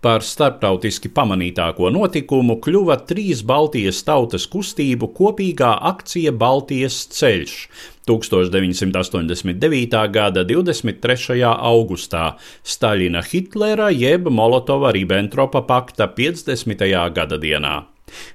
Par 0.00 0.22
starptautiski 0.22 1.10
pamanītāko 1.12 1.90
notikumu 1.92 2.56
kļuva 2.62 2.96
trīs 3.08 3.42
Baltijas 3.46 3.98
tautas 4.06 4.46
kustību 4.48 5.10
kopīgā 5.16 5.72
akcija 5.90 6.32
Baltijas 6.32 7.00
ceļš 7.16 7.56
1989. 8.06 9.98
gada 10.14 10.46
23. 10.46 11.42
augustā 11.72 12.36
Staļina 12.62 13.24
Hitlera 13.26 13.90
jeb 13.90 14.30
Molotova-Ribbentropa 14.30 15.66
pakta 15.66 16.08
50. 16.14 16.86
gada 17.18 17.42
dienā. 17.42 17.76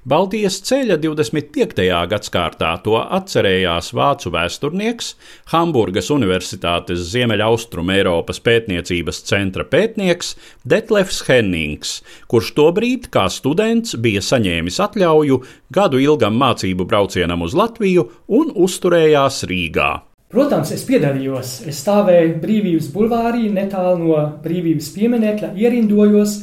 Baltijas 0.04 0.58
ceļa 0.68 0.98
25. 1.00 1.86
gadsimtā 2.12 2.72
to 2.84 2.98
atcerējās 3.00 3.92
vācu 3.96 4.32
vēsturnieks, 4.34 5.14
Hamburgas 5.54 6.12
Universitātes 6.14 7.06
Ziemeļaustrum 7.14 7.92
Eiropas 7.94 8.42
pētniecības 8.44 9.22
centra 9.30 9.66
pētnieks 9.68 10.36
Detlefs 10.68 11.22
Hennings, 11.28 12.00
kurš 12.32 12.54
tobrīd 12.58 13.10
kā 13.14 13.28
students 13.32 13.96
bija 13.96 14.24
saņēmis 14.26 14.80
atļauju 14.88 15.42
gadu 15.74 16.02
ilgam 16.04 16.40
mācību 16.42 16.88
braucienam 16.90 17.46
uz 17.48 17.56
Latviju 17.58 18.08
un 18.42 18.52
uzturējās 18.52 19.46
Rīgā. 19.52 19.92
Protams, 20.32 20.70
es 20.72 20.84
piedalījos. 20.88 21.58
Es 21.68 21.82
stāvēju 21.84 22.38
brīvības 22.40 22.88
bulvārī, 22.94 23.50
netālu 23.52 23.98
no 24.00 24.20
brīvības 24.44 24.92
pieminekļa, 24.96 25.50
ierindojos, 25.60 26.38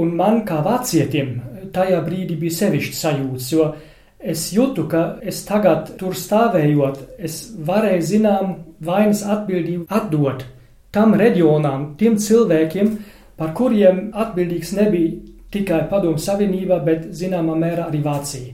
un 0.00 0.14
man 0.16 0.40
kā 0.48 0.62
vācietim 0.64 1.34
tajā 1.74 2.00
brīdī 2.06 2.38
bija 2.40 2.58
sevišķi 2.60 2.98
sajūts, 2.98 3.50
jo 3.52 3.72
es 4.18 4.46
jūtu, 4.54 4.86
ka 4.90 5.02
es 5.22 5.42
tagad 5.48 5.94
tur 5.98 6.14
stāvējot, 6.18 7.02
es 7.18 7.44
varēju 7.66 8.08
zinām 8.12 8.56
vainas 8.82 9.24
atbildību 9.26 9.88
atdot 9.90 10.46
tam 10.92 11.14
reģionām, 11.16 11.94
tiem 11.98 12.18
cilvēkiem, 12.20 12.96
par 13.40 13.54
kuriem 13.56 14.10
atbildīgs 14.12 14.74
nebija 14.76 15.14
tikai 15.52 15.86
Padomu 15.90 16.20
Savienība, 16.20 16.80
bet 16.84 17.08
zināmā 17.16 17.56
mērā 17.58 17.88
arī 17.88 18.02
Vācija. 18.04 18.52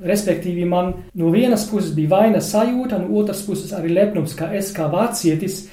Respektīvi, 0.00 0.64
man 0.64 0.94
no 1.20 1.30
vienas 1.34 1.66
puses 1.68 1.92
bija 1.94 2.14
vaina 2.14 2.40
sajūta, 2.40 2.98
no 3.02 3.20
otras 3.20 3.42
puses 3.44 3.74
arī 3.76 3.92
lepnums, 3.92 4.34
ka 4.34 4.48
es 4.56 4.70
kā 4.72 4.86
vācietis 4.90 5.66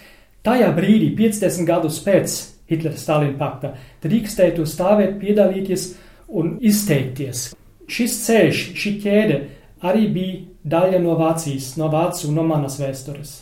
tajā 0.44 0.68
brīdī, 0.76 1.14
50 1.16 1.68
gadus 1.68 2.02
pēc 2.04 2.36
Hitlera-Stalina 2.68 3.38
pakta, 3.40 3.72
drīkstētu 4.04 4.66
stāvēt, 4.68 5.16
piedalīties 5.22 5.88
un 6.28 6.58
izteikties. 6.62 7.52
Šis 7.88 8.16
ceļš, 8.26 8.64
šī 8.76 8.94
ķēde 9.04 9.42
arī 9.88 10.08
bija 10.12 10.40
daļa 10.68 11.02
no 11.04 11.16
Vācijas, 11.20 11.76
no 11.80 11.92
Vācijas 11.94 12.28
un 12.30 12.40
no 12.40 12.48
manas 12.48 12.80
vēstures. 12.82 13.36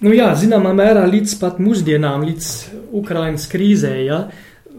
Nu 0.00 0.14
jā, 0.16 0.30
zināmā 0.36 0.72
mērā 0.76 1.04
līdz 1.08 1.36
pat 1.40 1.58
mūsdienām, 1.60 2.24
līdz 2.24 2.46
Ukrainas 2.96 3.48
krīzē, 3.52 3.94
ja, 4.06 4.24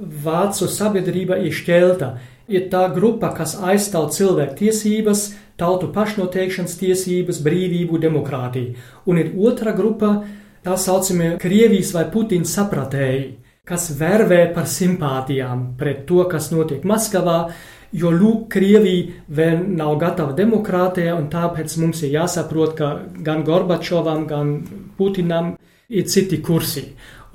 Vācu 0.01 0.65
sabiedrība 0.65 1.38
ir 1.46 1.53
šķelta 1.53 2.15
ir 2.51 2.67
tā 2.72 2.88
grupa, 2.93 3.31
kas 3.36 3.55
aizstāv 3.55 4.10
cilvēku 4.15 4.58
tiesības, 4.63 5.27
tautu 5.62 5.91
pašnoteikšanas 5.93 6.77
tiesības, 6.79 7.41
brīvību, 7.46 8.00
demokrātiju. 8.01 8.75
Un 9.05 9.22
ir 9.22 9.34
otra 9.38 9.75
grupa, 9.77 10.22
tā 10.65 10.77
saucamie 10.77 11.36
Krievijas 11.41 11.93
vai 11.96 12.08
Putina 12.12 12.48
sapratēji, 12.48 13.27
kas 13.70 13.91
vervē 13.94 14.48
par 14.56 14.65
simpātijām 14.65 15.75
pret 15.77 16.06
to, 16.10 16.24
kas 16.30 16.50
notiek 16.50 16.86
Maskavā, 16.88 17.51
jo 17.94 18.10
lūk, 18.10 18.48
Krievija 18.56 19.20
vēl 19.30 19.60
nav 19.77 20.00
gatava 20.01 20.34
demokrātijai, 20.34 21.13
un 21.13 21.27
tāpēc 21.30 21.75
mums 21.77 22.01
ir 22.01 22.15
jāsaprot, 22.15 22.74
ka 22.80 22.89
gan 23.22 23.44
Gorbačovam, 23.46 24.24
gan 24.27 24.56
Putinam 24.98 25.51
ir 25.89 26.08
citi 26.10 26.39
kursi, 26.41 26.88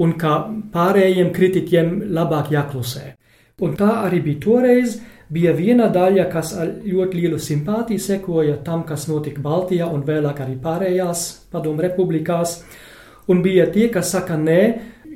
un 0.02 0.16
ka 0.18 0.40
pārējiem 0.72 1.30
kritiķiem 1.36 1.92
labāk 2.16 2.50
jāklusē. 2.56 3.12
Un 3.62 3.78
tā 3.78 3.92
arī 4.08 4.20
bija 4.24 4.42
toreiz. 4.42 4.98
Bija 5.26 5.50
viena 5.56 5.88
daļa, 5.90 6.28
kas 6.30 6.52
ar 6.54 6.68
ļoti 6.86 7.18
lielu 7.18 7.38
simpātiju 7.42 7.98
sekoja 7.98 8.60
tam, 8.66 8.84
kas 8.86 9.08
notika 9.10 9.42
Baltijā 9.42 9.88
un 9.90 10.04
vēlāk 10.06 10.42
arī 10.44 10.54
pārējās 10.62 11.22
padomu 11.50 11.82
republikās. 11.82 12.60
Un 13.26 13.40
bija 13.42 13.64
tie, 13.74 13.88
kas 13.90 14.12
saka, 14.14 14.36
nē, 14.38 14.60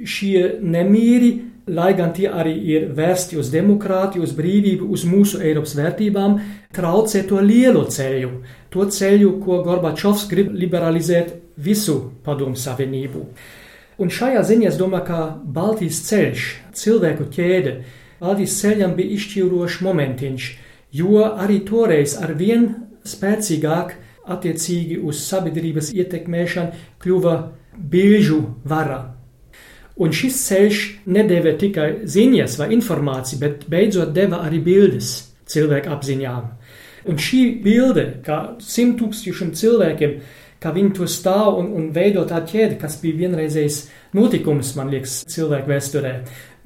šie 0.06 0.60
nemīri, 0.62 1.30
lai 1.70 1.92
gan 1.94 2.12
tie 2.16 2.26
arī 2.30 2.54
ir 2.72 2.88
vērsti 2.96 3.38
uz 3.38 3.50
demokrātiju, 3.52 4.24
uz 4.26 4.34
brīvību, 4.34 4.88
uz 4.90 5.04
mūsu 5.06 5.40
Eiropas 5.44 5.76
vērtībām, 5.78 6.38
traucē 6.74 7.22
to 7.28 7.40
lielo 7.44 7.84
ceļu, 7.86 8.32
to 8.72 8.86
ceļu, 8.90 9.36
ko 9.44 9.60
Gorbačovs 9.66 10.26
grib 10.30 10.50
liberalizēt 10.56 11.36
visu 11.60 12.00
padomu 12.24 12.58
savienību. 12.58 13.24
Un 14.00 14.08
šajā 14.08 14.42
ziņā 14.48 14.70
es 14.70 14.78
domāju, 14.80 15.06
ka 15.10 15.22
Baltijas 15.44 16.00
ceļš, 16.08 16.46
cilvēku 16.80 17.28
ķēde, 17.34 17.74
Valdīs 18.20 18.52
ceļam 18.60 18.92
bija 18.98 19.16
izšķirošs 19.16 19.78
momentiņš, 19.84 20.46
jo 20.92 21.22
arī 21.24 21.62
toreiz 21.64 22.18
ar 22.20 22.34
vien 22.36 22.66
spēcīgāk 23.08 23.94
attiecīgi 24.30 24.98
uz 25.00 25.22
sabiedrības 25.24 25.88
ietekmēšanu 25.96 26.84
kļuva 27.00 27.36
bilžu 27.92 28.42
vara. 28.68 29.19
Un 30.00 30.14
šis 30.16 30.36
ceļš 30.46 30.82
nedēvē 31.12 31.56
tikai 31.60 31.88
ziņas 32.08 32.56
vai 32.60 32.70
informāciju, 32.76 33.40
bet 33.42 33.66
beidzot 33.68 34.14
deva 34.16 34.40
arī 34.46 34.62
bildes 34.64 35.10
cilvēku 35.50 35.92
apziņām. 35.92 36.46
Un 37.10 37.18
šī 37.20 37.40
bilde, 37.64 38.06
kā 38.24 38.38
simt 38.64 38.98
tūkstošiem 39.00 39.52
cilvēkiem, 39.56 40.14
kā 40.60 40.72
viņi 40.76 40.92
to 40.96 41.08
stāv 41.08 41.58
un, 41.60 41.70
un 41.76 41.88
veido 41.96 42.26
tā 42.28 42.42
ķēde, 42.44 42.76
kas 42.80 42.98
bija 43.00 43.22
vienreizējs 43.22 43.82
notikums, 44.16 44.74
man 44.76 44.92
liekas, 44.92 45.22
cilvēku 45.32 45.72
vēsturē 45.72 46.14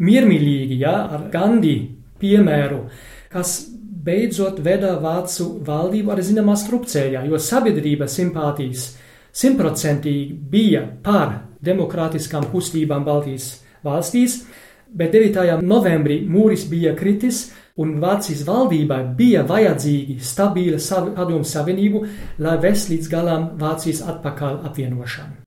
miermīlīgi, 0.02 0.80
ja, 0.82 0.96
ar 1.14 1.28
Gandhi 1.32 1.76
piemēru, 2.22 2.84
kas 3.30 3.56
beidzot 4.04 4.60
veda 4.64 4.96
vācu 5.00 5.48
valdību 5.64 6.12
arī 6.12 6.26
zināmā 6.26 6.56
strupceļā, 6.60 7.24
jo 7.30 7.40
sabiedrība 7.40 8.08
simpātijas 8.10 8.92
simtprocentīgi 9.34 10.34
bija 10.50 10.84
par 11.02 11.38
demokrātiskām 11.66 12.48
kustībām 12.52 13.04
Baltijas 13.06 13.50
valstīs, 13.84 14.42
bet 14.88 15.14
9. 15.14 15.60
novembrī 15.62 16.20
mūris 16.28 16.66
bija 16.70 16.94
kritis, 16.98 17.48
un 17.80 17.96
Vācijas 18.02 18.44
valdībai 18.46 19.00
bija 19.18 19.42
vajadzīgi 19.48 20.20
stabila 20.22 20.78
padomu 21.16 21.44
savienību, 21.44 22.04
lai 22.38 22.58
vest 22.62 22.92
līdz 22.92 23.08
galam 23.10 23.48
Vācijas 23.58 24.04
atpakaļ 24.14 24.60
apvienošanu. 24.70 25.40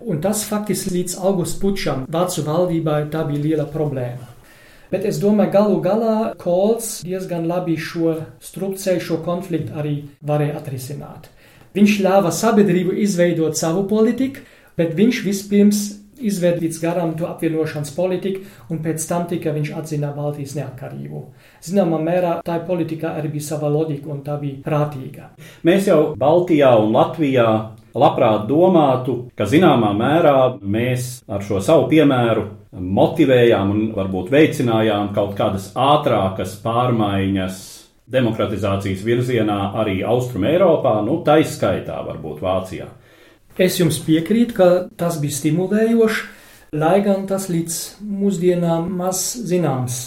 Un 0.00 0.20
tas 0.24 0.46
faktiski 0.48 0.94
līdz 0.94 1.18
augusta 1.28 1.60
pučam 1.60 2.04
Vācu 2.08 2.44
valdībai 2.46 3.02
tā 3.12 3.24
bija 3.28 3.42
liela 3.44 3.66
problēma. 3.68 4.28
Bet 4.90 5.04
es 5.06 5.18
domāju, 5.22 5.52
galu 5.54 5.76
galā 5.84 6.14
Kols 6.40 7.02
diezgan 7.06 7.44
labi 7.46 7.76
šo 7.78 8.14
strupceļu, 8.42 9.02
šo 9.04 9.18
konfliktu 9.26 9.76
arī 9.78 9.92
varēja 10.26 10.56
atrisināt. 10.58 11.28
Viņš 11.76 11.98
ļāva 12.02 12.32
sabiedrību 12.34 12.96
izveidot 13.04 13.60
savu 13.60 13.84
politiku, 13.92 14.42
bet 14.80 14.96
viņš 14.96 15.24
vispirms 15.28 15.86
izved 16.20 16.60
līdz 16.60 16.78
garam 16.82 17.12
to 17.16 17.28
apvienošanas 17.28 17.92
politiku, 17.96 18.44
un 18.70 18.80
pēc 18.84 19.04
tam 19.08 19.26
tikai 19.30 19.54
viņš 19.56 19.72
atzina 19.80 20.12
Baltijas 20.16 20.54
neatkarību. 20.58 21.24
Zināmā 21.64 22.00
mērā 22.04 22.34
tā 22.46 22.58
politika 22.66 23.14
arī 23.18 23.32
bija 23.36 23.50
sava 23.52 23.70
loģika, 23.72 24.10
un 24.12 24.22
tā 24.26 24.36
bija 24.40 24.60
prātīga. 24.64 25.30
Mēs 25.66 25.88
jau 25.90 26.14
Baltijā 26.20 26.74
un 26.80 26.92
Latvijā 26.96 27.48
labprāt 27.96 28.46
domātu, 28.50 29.16
ka 29.36 29.48
zināmā 29.50 29.90
mērā 29.96 30.36
mēs 30.60 31.20
ar 31.28 31.42
šo 31.46 31.60
savu 31.64 31.88
piemēru 31.90 32.46
motivējām 32.70 33.74
un 33.74 33.82
varbūt 33.96 34.30
veicinājām 34.30 35.10
kaut 35.16 35.34
kādas 35.38 35.72
ātrākas 35.74 36.54
pārmaiņas 36.62 37.66
demokratizācijas 38.10 39.02
virzienā 39.06 39.58
arī 39.78 40.00
Austrum 40.06 40.46
Eiropā, 40.50 40.98
nu 41.06 41.20
tā 41.26 41.40
izskaitā 41.42 42.00
varbūt 42.06 42.42
Vācijā. 42.42 42.88
Es 43.60 43.74
jums 43.76 43.98
piekrītu, 44.00 44.54
ka 44.56 44.66
tas 44.96 45.18
bija 45.20 45.36
stimulējoši, 45.36 46.20
lai 46.80 47.00
gan 47.04 47.26
tas 47.28 47.50
līdz 47.52 47.74
mūsdienām 48.00 48.86
maz 48.96 49.20
zināms. 49.50 49.98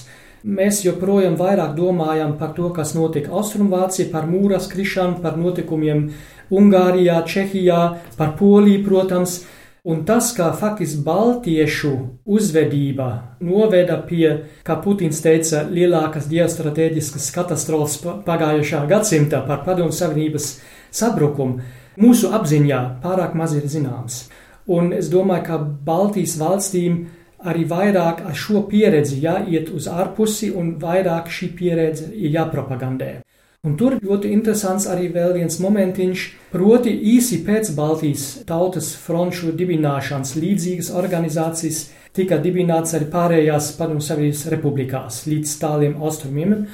Mēs 0.44 0.80
joprojām 0.82 1.36
vairāk 1.38 1.76
domājam 1.78 2.34
par 2.40 2.56
to, 2.58 2.72
kas 2.74 2.96
notika 2.98 3.30
Austrumvācijā, 3.38 4.08
par 4.10 4.26
mūras 4.26 4.66
krišanu, 4.72 5.20
par 5.22 5.38
notikumiem 5.38 6.08
Ungārijā, 6.50 7.20
Čehijā, 7.30 7.78
par 8.18 8.34
Poliju, 8.40 8.82
protams, 8.88 9.44
un 9.86 10.02
tas, 10.10 10.32
kā 10.34 10.50
faktiski 10.58 11.04
baltiešu 11.06 11.94
uzvedība 12.26 13.38
noveda 13.46 14.00
pie, 14.10 14.26
kā 14.66 14.80
Putins 14.82 15.22
teica, 15.22 15.62
lielākas 15.70 16.26
ģeostrateģiskas 16.34 17.30
katastrofas 17.38 18.02
pagājušā 18.26 18.82
gadsimta 18.90 19.46
par 19.46 19.62
Padomu 19.70 19.94
Savienības 19.94 20.56
sabrukumu, 20.90 21.62
mūsu 22.00 22.32
apziņā 22.34 22.80
pārāk 23.04 23.36
maz 23.38 23.56
ir 23.58 23.68
zināms. 23.70 24.28
Un 24.72 24.94
es 24.96 25.10
domāju, 25.12 25.44
ka 25.50 25.60
Baltijas 25.60 26.38
valstīm 26.40 27.04
arī 27.44 27.66
vairāk 27.68 28.24
ar 28.30 28.36
šo 28.36 28.64
pieredzi 28.70 29.20
jāiet 29.24 29.70
uz 29.76 29.90
ārpusi 29.92 30.54
un 30.56 30.78
vairāk 30.80 31.28
šī 31.28 31.52
pieredze 31.58 32.08
ir 32.14 32.32
jāpropagandē. 32.38 33.12
Un 33.64 33.78
tur 33.80 33.94
ļoti 33.96 34.28
interesants 34.36 34.90
arī 34.92 35.06
vēl 35.12 35.38
viens 35.38 35.56
momentiņš, 35.64 36.24
proti 36.52 36.92
īsi 37.14 37.38
pēc 37.48 37.70
Baltijas 37.78 38.26
tautas 38.48 38.90
fronšu 39.00 39.54
dibināšanas 39.56 40.34
līdzīgas 40.36 40.90
organizācijas 41.00 41.86
tika 42.14 42.42
dibināts 42.44 42.92
arī 42.98 43.08
pārējās 43.14 43.72
padomu 43.78 44.04
savienības 44.04 44.44
republikās 44.52 45.22
līdz 45.32 45.54
tāliem 45.62 45.96
austrumiem. 46.04 46.66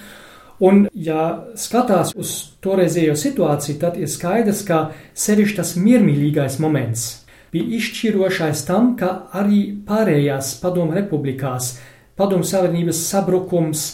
Un, 0.59 0.87
ja 0.91 1.45
skatās 1.55 2.11
uz 2.19 2.33
toreizējo 2.63 3.15
situāciju, 3.15 3.77
tad 3.79 3.95
ir 3.99 4.09
skaidrs, 4.11 4.65
ka 4.67 4.89
sevišķi 5.15 5.59
tas 5.61 5.75
miermīlīgais 5.79 6.59
moments 6.59 7.07
bija 7.53 7.79
izšķirošais 7.79 8.65
tam, 8.67 8.93
ka 8.99 9.29
arī 9.33 9.61
pārējās 9.87 10.57
padomu 10.61 10.93
republikās 10.97 11.77
padomu 12.19 12.45
savienības 12.45 12.99
sabrukums 13.07 13.85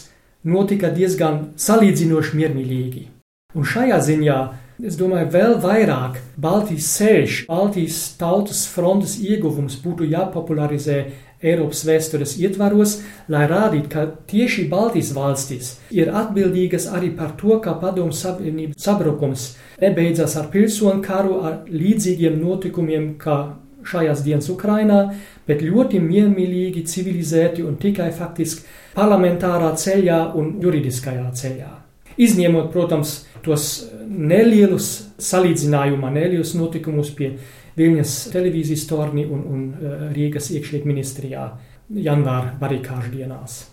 notika 0.44 0.90
diezgan 0.92 1.52
salīdzinoši 1.60 2.36
miermīlīgi. 2.40 3.06
Un 3.56 3.64
šajā 3.64 4.00
ziņā 4.10 4.38
Es 4.76 4.98
domāju, 5.00 5.30
vēl 5.32 5.54
vairāk 5.62 6.18
Baltijas 6.36 6.90
ceļš, 6.98 7.36
Baltijas 7.48 8.00
tautas 8.20 8.66
frontes 8.68 9.14
ieguvums 9.24 9.78
būtu 9.80 10.04
jāpopularizē 10.10 10.98
Eiropas 11.46 11.84
vēstures 11.86 12.36
ietvaros, 12.42 12.98
lai 13.32 13.44
rādītu, 13.50 13.90
ka 13.92 14.06
tieši 14.30 14.66
Baltijas 14.72 15.12
valstis 15.16 15.74
ir 15.94 16.10
atbildīgas 16.10 16.88
arī 16.92 17.12
par 17.16 17.36
to, 17.40 17.60
ka 17.62 17.76
padomu 17.82 18.14
savienības 18.14 18.82
sabrukums 18.82 19.52
nebeidzas 19.82 20.36
ar 20.40 20.50
pilsonu 20.52 21.04
karu, 21.04 21.40
ar 21.46 21.62
līdzīgiem 21.70 22.40
notikumiem, 22.42 23.14
kā 23.20 23.38
šajās 23.86 24.22
dienas 24.26 24.50
Ukrainā, 24.50 25.00
bet 25.46 25.62
ļoti 25.62 26.00
miermīlīgi, 26.02 26.84
civilizēti 26.90 27.64
un 27.66 27.78
tikai 27.80 28.10
faktiski 28.14 28.66
parlamentārā 28.96 29.72
ceļā 29.78 30.20
un 30.38 30.56
juridiskajā 30.62 31.28
ceļā. 31.40 31.72
Izņemot, 32.16 32.70
protams, 32.72 33.18
tos 33.44 33.66
nelielus 34.08 34.88
salīdzinājumā, 35.20 36.10
nelielus 36.14 36.54
notikumus 36.56 37.12
pie 37.14 37.34
Viņas 37.76 38.18
televīzijas 38.32 38.86
torni 38.88 39.26
un, 39.28 39.46
un 39.52 39.64
eh, 39.76 40.04
Rīgas 40.16 40.50
iekšļietu 40.56 40.88
ministrijā 40.88 41.48
janvāra 41.92 42.54
barikāžu 42.60 43.12
dienās. 43.12 43.64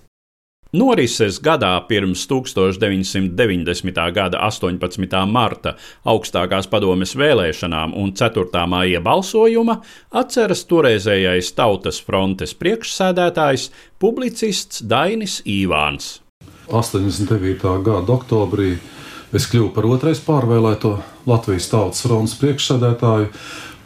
Norises 0.73 1.37
gadā 1.37 1.75
pirms 1.85 2.23
1990. 2.25 3.99
gada 4.15 4.39
18. 4.41 5.19
marta 5.29 5.75
augstākās 6.01 6.65
padomes 6.65 7.13
vēlēšanām 7.13 7.93
un 7.93 8.09
4. 8.17 8.63
māja 8.71 9.01
balsojuma 9.05 9.75
atceras 10.09 10.65
toreizējais 10.65 11.51
Tautas 11.53 12.01
frontes 12.01 12.55
priekšsēdētājs, 12.57 13.67
publicists 14.01 14.81
Dainis 14.81 15.43
Īvāns. 15.45 16.23
89. 16.73 17.77
gada 17.85 18.17
oktobrī 18.17 18.73
es 19.29 19.45
kļuvu 19.51 19.75
par 19.77 19.85
otrais 19.93 20.23
pārvēlēto 20.25 20.95
Latvijas 21.29 21.69
Tautas 21.69 22.01
frontes 22.07 22.33
priekšsēdētāju. 22.41 23.29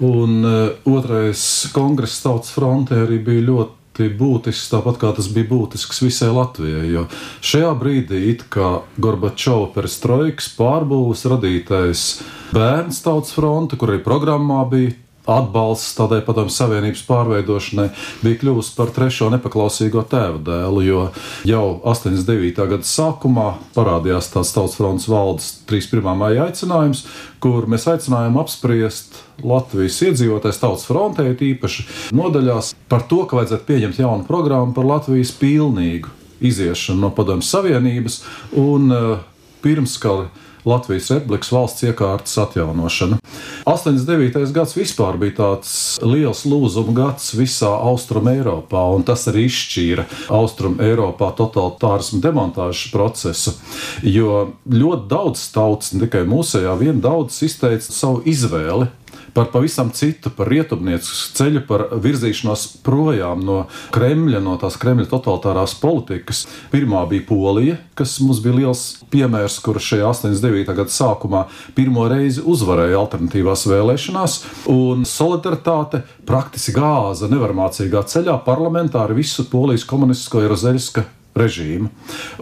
Un 0.04 0.44
uh, 0.46 0.70
otrais 0.86 1.42
kongress 1.74 2.22
Tautas 2.22 2.52
frontē 2.54 3.00
arī 3.08 3.18
bija 3.26 3.46
ļoti 3.48 4.12
būtisks, 4.14 4.70
tāpat 4.70 5.00
kā 5.02 5.10
tas 5.18 5.30
bija 5.34 5.50
būtisks 5.50 6.04
visai 6.06 6.30
Latvijai. 6.36 6.86
Jo 6.92 7.08
šajā 7.42 7.72
brīdī, 7.80 8.36
kā 8.54 8.84
Gorbačovs 9.02 9.74
perestroikas 9.74 10.52
pārbūves 10.60 11.26
radītais 11.34 12.06
bērns 12.54 13.02
Tautas 13.06 13.34
fronte, 13.34 13.80
kur 13.80 13.96
arī 13.96 14.04
programmā 14.06 14.62
bija 14.70 14.94
atbalsts 15.28 15.96
tādai 15.98 16.20
padomju 16.26 16.54
savienības 16.56 17.04
pārveidošanai 17.08 17.88
bija 18.24 18.40
kļuvusi 18.42 18.74
par 18.78 18.92
trešo 18.96 19.30
nepaklausīgo 19.34 20.04
tēva 20.10 20.42
dēlu, 20.48 20.84
jo 20.88 21.04
jau 21.48 21.66
89. 21.84 22.68
gada 22.74 22.88
sākumā 22.88 23.48
parādījās 23.76 24.32
tāds 24.34 24.54
tautas 24.56 24.78
fronts 24.80 25.08
valdes 25.12 25.52
31. 25.70 26.12
maija 26.18 26.48
aicinājums, 26.48 27.06
kur 27.44 27.68
mēs 27.70 27.88
aicinājām 27.92 28.40
apspriest 28.42 29.22
Latvijas 29.46 30.00
iedzīvotājs 30.08 30.62
tautas 30.62 30.88
frontē, 30.90 31.28
īpaši 31.30 31.88
nodaļās 32.18 32.74
par 32.90 33.06
to, 33.10 33.24
ka 33.30 33.38
vajadzētu 33.38 33.68
pieņemt 33.68 34.02
jaunu 34.02 34.26
programmu 34.28 34.74
par 34.74 34.88
Latvijas 34.88 35.36
pilnīgu 35.38 36.14
iziešanu 36.42 37.02
no 37.02 37.12
padomju 37.14 37.46
savienības 37.46 38.22
un 38.58 38.92
uh, 38.94 39.24
pirmskara 39.62 40.30
Latvijas 40.68 41.12
Republikas 41.16 41.52
valsts 41.54 41.86
iekārtas 41.88 42.36
atjaunošana. 42.44 43.20
89. 43.68 44.52
gads 44.56 44.76
vispār 44.78 45.18
bija 45.20 45.38
tāds 45.42 45.72
liels 46.04 46.44
lūzuma 46.48 46.96
gads 46.96 47.34
visā 47.38 47.72
Austrum 47.90 48.28
Eiropā, 48.32 48.84
un 48.96 49.06
tas 49.08 49.28
arī 49.32 49.48
izšķīra 49.48 50.08
Austrum 50.38 50.78
Eiropā 50.84 51.32
totalitārismu 51.38 52.22
demontāžas 52.24 52.92
procesu, 52.94 53.56
jo 54.04 54.54
ļoti 54.72 55.10
daudz 55.12 55.48
tautas, 55.56 55.94
ne 55.96 56.06
tikai 56.06 56.26
mūsējā, 56.28 56.78
vien 56.80 57.04
daudz 57.04 57.42
izteica 57.48 57.92
savu 57.92 58.24
izvēli 58.28 58.92
par 59.38 59.52
pavisam 59.54 59.92
citu, 59.94 60.32
par 60.34 60.50
rietumniecisku 60.50 61.36
ceļu, 61.38 61.62
par 61.70 61.84
virzīšanos 62.02 62.64
projām 62.82 63.44
no 63.46 63.58
Kremļa, 63.94 64.40
no 64.42 64.56
tās 64.58 64.80
Kremļa 64.82 65.06
totalitārās 65.12 65.76
politikas. 65.78 66.48
Pirmā 66.72 67.04
bija 67.12 67.28
Polija, 67.30 67.76
kas 67.98 68.16
mums 68.26 68.42
bija 68.42 68.56
liels 68.58 68.82
piemērs, 69.14 69.60
kur 69.62 69.78
šajā 69.78 70.10
89. 70.10 70.74
gada 70.80 70.94
sākumā 70.94 71.44
pirmo 71.78 72.08
reizi 72.10 72.42
uzvarēja 72.42 72.98
alternatīvās 73.04 73.68
vēlēšanās, 73.70 74.40
un 74.74 75.06
solidaritāte 75.06 76.02
praktiski 76.26 76.74
gāza 76.80 77.30
nevarmācīgā 77.30 78.02
ceļā 78.10 78.40
parlamentāri 78.48 79.20
visu 79.22 79.46
Polijas 79.52 79.86
komunistisko 79.86 80.42
Jerozeļska 80.48 81.06
režīmu. 81.40 81.90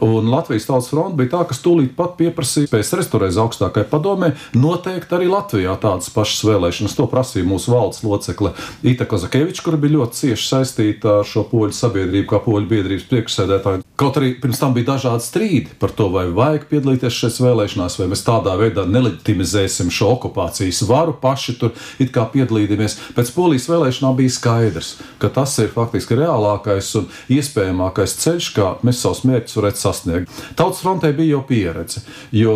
Un 0.05 0.29
Latvijas 0.31 0.67
Tautas 0.69 0.91
fronte 0.91 1.19
bija 1.19 1.35
tā, 1.37 1.43
kas 1.49 1.61
tūlīt 1.63 1.95
pat 1.97 2.15
pieprasīja 2.19 2.71
PSRS 2.71 3.11
toreiz 3.11 3.39
augstākajai 3.41 3.89
padomē 3.91 4.33
noteikt 4.57 5.13
arī 5.15 5.29
Latvijā 5.31 5.75
tādas 5.81 6.11
pašas 6.13 6.45
vēlēšanas. 6.47 6.97
To 6.97 7.07
prasīja 7.11 7.47
mūsu 7.47 7.73
valdes 7.73 8.03
locekle 8.05 8.53
Ita 8.85 9.07
Kazakeviča, 9.09 9.65
kur 9.65 9.79
bija 9.81 9.99
ļoti 9.99 10.21
cieši 10.21 10.49
saistīta 10.51 11.19
ar 11.21 11.29
šo 11.29 11.45
poļu 11.51 11.75
sabiedrību, 11.75 12.29
kā 12.31 12.41
poļu 12.45 12.71
biedrības 12.71 13.09
priekšsēdētāju. 13.11 13.85
Kaut 13.95 14.17
arī 14.19 14.33
pirms 14.43 14.59
tam 14.59 14.73
bija 14.75 14.89
dažādi 14.89 15.23
strīdi 15.23 15.77
par 15.79 15.93
to, 15.95 16.09
vai 16.11 16.25
vajag 16.35 16.65
piedalīties 16.67 17.15
šajās 17.15 17.37
vēlēšanās, 17.39 17.95
vai 18.01 18.09
mēs 18.11 18.25
tādā 18.27 18.57
veidā 18.59 18.83
nelegitimizēsim 18.91 19.87
šo 19.93 20.09
okupācijas 20.17 20.81
varu, 20.89 21.13
paši 21.21 21.55
tur 21.61 21.71
it 22.03 22.11
kā 22.15 22.25
piedalīties. 22.33 22.97
Pēc 23.15 23.31
polijas 23.31 23.69
vēlēšanām 23.71 24.17
bija 24.19 24.33
skaidrs, 24.35 24.89
ka 25.21 25.31
tas 25.31 25.55
ir 25.63 25.71
faktiski 25.71 26.17
reālākais 26.19 26.91
un 26.99 27.07
iespējamākais 27.37 28.17
ceļš, 28.19 28.49
kā 28.57 28.73
mēs 28.85 29.01
savus 29.03 29.23
mērķus 29.27 29.57
varētu 29.59 29.81
sasniegt. 29.81 30.41
Tautas 30.59 30.81
frontē 30.83 31.11
bija 31.15 31.35
jau 31.35 31.43
pieredze, 31.49 32.03
jo 32.35 32.55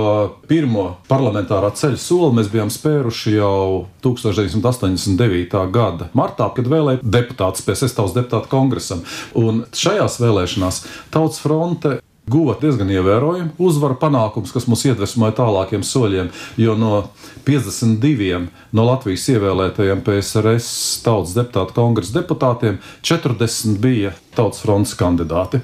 pirmo 0.49 0.85
parlamentārā 1.09 1.71
ceļa 1.75 1.99
soli 2.01 2.39
mēs 2.39 2.51
bijām 2.53 2.71
spēruši 2.73 3.35
jau 3.37 3.87
1989. 4.05 5.63
gada 5.73 6.09
martā, 6.17 6.49
kad 6.55 6.69
vēlēja 6.69 7.03
deputātus 7.03 7.65
pie 7.65 7.77
sestāvas 7.79 8.15
deputātu 8.17 8.51
kongresam. 8.51 9.03
Un 9.39 9.65
šajās 9.75 10.19
vēlēšanās 10.23 10.83
Tautas 11.13 11.41
fronte 11.43 11.99
guva 12.29 12.55
diezgan 12.61 12.91
ievērojumu 12.93 13.57
uzvaru 13.69 13.97
panākums, 13.99 14.53
kas 14.55 14.67
mūs 14.69 14.85
iedvesmoja 14.89 15.35
tālākiem 15.39 15.83
soļiem. 15.85 16.31
Jo 16.59 16.75
no 16.79 17.03
52 17.47 18.47
no 18.75 18.85
Latvijas 18.85 19.27
ievēlētajiem 19.33 20.03
PSRS 20.05 20.69
tautas 21.05 21.35
deputātu 21.37 21.75
kongresa 21.77 22.19
deputātiem 22.19 22.79
40 23.05 23.79
bija 23.81 24.13
tautas 24.35 24.61
fronts 24.63 24.93
kandidāti. 24.99 25.59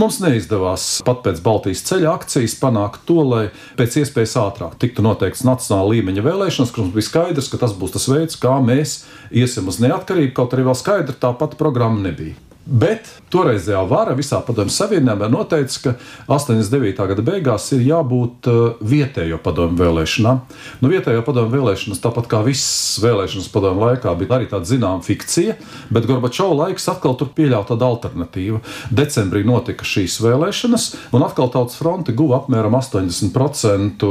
Mums 0.00 0.20
neizdevās 0.22 0.86
pat 1.06 1.24
pēc 1.26 1.42
Baltijas 1.44 1.84
ceļa 1.88 2.14
akcijas 2.14 2.56
panākt 2.60 3.04
to, 3.08 3.20
lai 3.26 3.44
pēc 3.78 3.98
iespējas 4.04 4.36
ātrāk 4.40 4.78
tiktu 4.80 5.04
noteikts 5.04 5.44
nacionāla 5.46 5.96
līmeņa 5.96 6.24
vēlēšanas, 6.24 6.72
kur 6.74 6.86
mums 6.86 6.96
bija 6.96 7.10
skaidrs, 7.10 7.50
ka 7.52 7.60
tas 7.64 7.76
būs 7.76 7.96
tas 7.98 8.08
veids, 8.10 8.40
kā 8.40 8.56
mēs 8.64 9.02
iesim 9.34 9.68
uz 9.68 9.80
neatkarību, 9.84 10.32
kaut 10.36 10.56
arī 10.56 10.68
vēl 10.70 10.78
skaidra 10.78 11.16
tā 11.18 11.34
pati 11.36 11.60
programma 11.60 12.00
nebija. 12.08 12.38
Bet 12.64 13.10
toreizējā 13.28 13.82
vara 13.84 14.14
visā 14.16 14.38
Padomju 14.40 14.72
Savienībā 14.72 15.26
noteica, 15.28 15.80
ka 15.82 15.92
89. 16.32 16.96
gada 17.10 17.24
beigās 17.24 17.66
ir 17.76 17.82
jābūt 17.84 18.48
uh, 18.48 18.78
vietējo 18.80 19.36
padomju 19.44 19.76
vēlēšanām. 19.82 20.40
Nu, 20.80 20.88
vietējo 20.88 21.20
padomju 21.26 21.52
vēlēšanas, 21.52 22.00
tāpat 22.00 22.30
kā 22.30 22.40
visas 22.46 23.02
vēlēšanas 23.04 23.50
padomju 23.52 23.84
laikā, 23.84 24.14
bija 24.16 24.38
arī 24.38 24.48
tāda 24.48 24.70
zināma 24.70 25.04
fikcija, 25.04 25.58
bet 25.92 26.08
Gorbačova 26.08 26.56
laiks 26.62 26.88
atkal 26.88 27.18
tur 27.20 27.34
pieļāva 27.36 27.68
tādu 27.68 27.84
alternatīvu. 27.90 28.62
Decembrī 28.96 29.44
notika 29.44 29.84
šīs 29.84 30.16
vēlēšanas, 30.24 30.88
un 31.12 31.28
atkal 31.28 31.52
Tautas 31.52 31.76
fronte 31.76 32.16
guva 32.16 32.40
apmēram 32.40 32.78
80% 32.80 34.08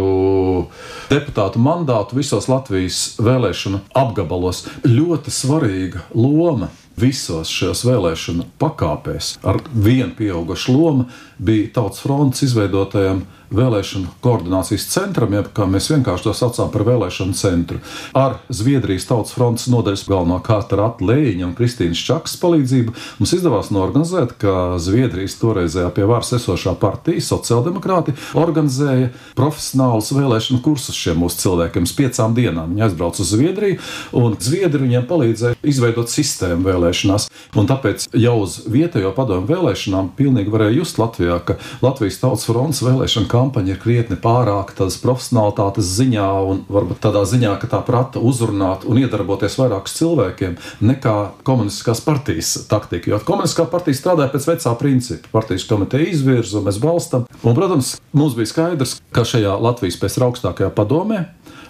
deputātu 1.10 1.66
mandātu 1.66 2.22
visos 2.22 2.52
Latvijas 2.54 3.02
vēlēšanu 3.18 3.82
apgabalos. 3.98 4.68
Ļoti 4.86 5.34
svarīga 5.34 6.06
loma 6.13 6.70
visos 7.00 7.52
šajos 7.52 7.84
vēlēšanu 7.88 8.48
pakāpēs. 8.62 9.38
Ar 9.44 9.60
vienu 9.74 10.14
pieaugušu 10.18 10.76
lomu 10.76 11.08
bija 11.38 11.72
Tautas 11.80 12.04
fronts 12.04 12.46
izveidotajam 12.46 13.24
vēlēšanu 13.56 14.12
koordinācijas 14.24 14.88
centram, 14.92 15.34
jeb 15.36 15.50
kā 15.56 15.68
mēs 15.70 15.89
vienkārši 15.94 16.28
to 16.28 16.34
saucām 16.38 16.72
par 16.74 16.86
vēlēšanu 16.88 17.38
centru. 17.38 17.80
Ar 18.18 18.39
Zviedrijas 18.54 19.08
Tautas 19.10 19.36
fronts 19.36 19.68
nodaļas 19.72 20.06
galvenokārt 20.10 20.74
ar 20.76 20.86
Atlēņa 20.89 21.48
un 21.48 21.56
Kristīnas 21.58 22.02
Čakas 22.04 22.36
palīdzību 22.42 22.96
mums 23.20 23.36
izdevās 23.38 23.72
norganizēt, 23.74 24.36
ka 24.42 24.80
Zviedrijas 24.82 25.38
toreizējā 25.42 25.92
pie 25.96 26.08
varas 26.10 26.34
esošā 26.38 26.76
partija, 26.82 27.24
sociāldemokrāti, 27.24 28.16
organizēja 28.39 29.12
profesionālus 29.38 30.12
vēlēšanu 30.16 30.62
kursus 30.66 30.98
šiem 30.98 31.22
mūsu 31.24 31.44
cilvēkiem 31.46 31.88
uz 31.88 31.96
piecām 31.98 32.36
dienām. 32.38 32.74
Viņi 32.74 32.88
aizbrauca 32.88 33.24
uz 33.24 33.34
Zviedriju, 33.34 33.80
un 34.20 34.38
Zviedri 34.42 34.84
viņiem 34.86 35.08
palīdzēja 35.10 35.60
izveidot 35.63 36.12
sistēmu 36.12 36.68
vēlēšanās. 36.68 37.30
Un 37.60 37.70
tāpēc 37.70 38.08
jau 38.18 38.36
uz 38.44 38.60
vietējo 38.70 39.13
padomu 39.16 39.48
vēlēšanām 39.50 40.13
pilnīgi 40.18 40.54
varēja 40.54 40.78
just 40.80 41.00
Latvijā, 41.02 41.39
ka 41.46 41.58
Latvijas 41.84 42.20
Tautas 42.22 42.48
fronts 42.50 42.82
vēlēšana 42.86 43.30
kampaņa 43.44 43.74
ir 43.74 43.82
krietni 43.82 44.18
pārāka 44.20 44.76
tādas 44.78 44.98
profesionālitātes 45.04 45.92
ziņā 45.98 46.28
un 46.48 46.64
varbūt 46.72 47.02
tādā 47.04 47.24
ziņā, 47.28 47.56
ka 47.62 47.70
tā 47.76 47.82
prata 47.86 48.22
uzrunāt 48.24 48.88
un 48.88 49.02
iedarboties 49.02 49.58
vairākus 49.60 49.98
cilvēkiem 50.00 50.56
nekā 50.84 51.16
komunistiskās 51.48 52.04
partijas 52.06 52.56
taktika. 52.72 53.12
Jo 53.12 53.22
komunistiskā 53.28 53.68
partija 53.72 54.00
strādāja 54.00 54.32
pēc 54.34 54.50
vecā 54.54 54.76
principa. 54.80 55.32
Partijas 55.34 55.68
komiteja 55.70 56.10
izvirza 56.14 56.60
un 56.60 56.68
mēs 56.70 56.80
balstam. 56.84 57.28
Un, 57.44 57.56
protams, 57.58 57.98
mums 58.16 58.38
bija 58.38 58.52
skaidrs, 58.54 58.98
ka 59.14 59.26
šajā 59.28 59.56
Latvijas 59.62 60.00
pēc 60.02 60.20
augstākajā 60.30 60.72
padomē, 60.76 61.26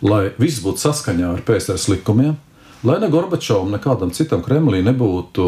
lai 0.06 0.24
viss 0.38 0.62
būtu 0.64 0.84
saskaņā 0.84 1.34
ar 1.34 1.44
PSRS 1.48 1.90
likumiem, 1.94 2.36
lai 2.84 3.00
ne 3.00 3.10
Gorbačovam, 3.12 3.72
nekādam 3.74 4.12
citam 4.16 4.44
Kremlī 4.44 4.84
nebūtu 4.86 5.46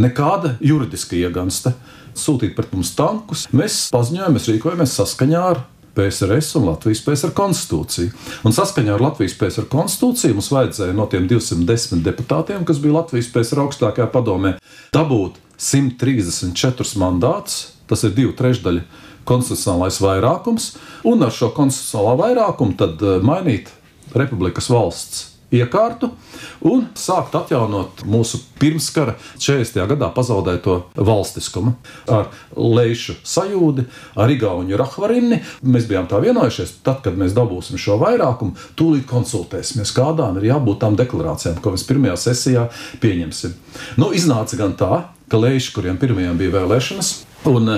nekāda 0.00 0.56
juridiska 0.64 1.18
iegansta 1.20 1.74
sūtīt 2.18 2.56
pret 2.56 2.72
mums 2.74 2.94
tankus. 2.98 3.46
Mēs 3.56 3.88
paziņojam, 3.94 4.36
mēs 4.36 4.48
rīkojamies 4.50 4.96
saskaņā 5.00 5.42
ar 5.52 5.62
PSRS 5.94 6.54
un 6.60 6.68
Latvijas 6.70 7.02
PSR 7.04 7.32
konstitūciju. 7.36 8.12
Un 8.46 8.54
saskaņā 8.54 8.94
ar 8.94 9.04
Latvijas 9.04 9.34
PSR 9.38 9.66
konstitūciju 9.70 10.38
mums 10.38 10.50
vajadzēja 10.54 10.96
no 10.96 11.06
tiem 11.10 11.26
210 11.30 12.04
deputātiem, 12.06 12.64
kas 12.68 12.80
bija 12.82 13.00
Latvijas 13.00 13.30
PSR 13.34 13.64
augstākajā 13.66 14.08
padomē, 14.12 14.56
dabūt 14.94 15.40
134 15.60 17.00
mandātus. 17.00 17.74
Tas 17.90 18.04
ir 18.06 18.14
divu 18.14 18.36
trešdaļu 18.38 18.84
konstitucionālais 19.26 19.98
vairākums, 20.02 20.72
un 21.10 21.26
ar 21.26 21.34
šo 21.34 21.50
konstitucionālo 21.56 22.14
vairākumu 22.22 22.78
tad 22.78 23.02
eh, 23.02 23.18
mainīt 23.26 23.72
republikas 24.14 24.70
valsts 24.70 25.29
iekārtu 25.54 26.10
un 26.66 26.86
sākt 26.98 27.34
atjaunot 27.38 28.04
mūsu 28.08 28.40
pirmskara 28.60 29.16
40. 29.36 29.84
gadā 29.92 30.10
pazaudēto 30.14 30.76
valstiskumu. 30.96 31.74
Ar 32.10 32.28
Leišu 32.56 33.16
sajūdi, 33.26 33.86
ar 34.20 34.32
Igaunu 34.32 34.78
Rahvarini 34.80 35.40
mēs 35.66 35.88
bijām 35.90 36.08
tā 36.10 36.20
vienojušies, 36.22 36.78
tad, 36.86 37.00
kad 37.04 37.16
mēs 37.18 37.34
dabūsim 37.36 37.80
šo 37.80 37.98
vairākumu, 38.02 38.56
tūlīt 38.78 39.06
konsultēsimies, 39.10 39.94
kādām 39.96 40.38
ir 40.40 40.50
jābūt 40.52 40.82
tām 40.84 40.98
deklarācijām, 41.00 41.58
ko 41.62 41.74
mēs 41.74 41.86
pirmajā 41.88 42.18
sesijā 42.28 42.68
pieņemsim. 43.02 43.56
Nu, 44.00 44.12
iznāca 44.16 44.60
gan 44.60 44.76
tā, 44.78 45.02
ka 45.30 45.40
Leiši, 45.40 45.74
kuriem 45.74 45.98
pirmajām 46.00 46.38
bija 46.38 46.58
vēlēšanas, 46.58 47.12
un 47.48 47.76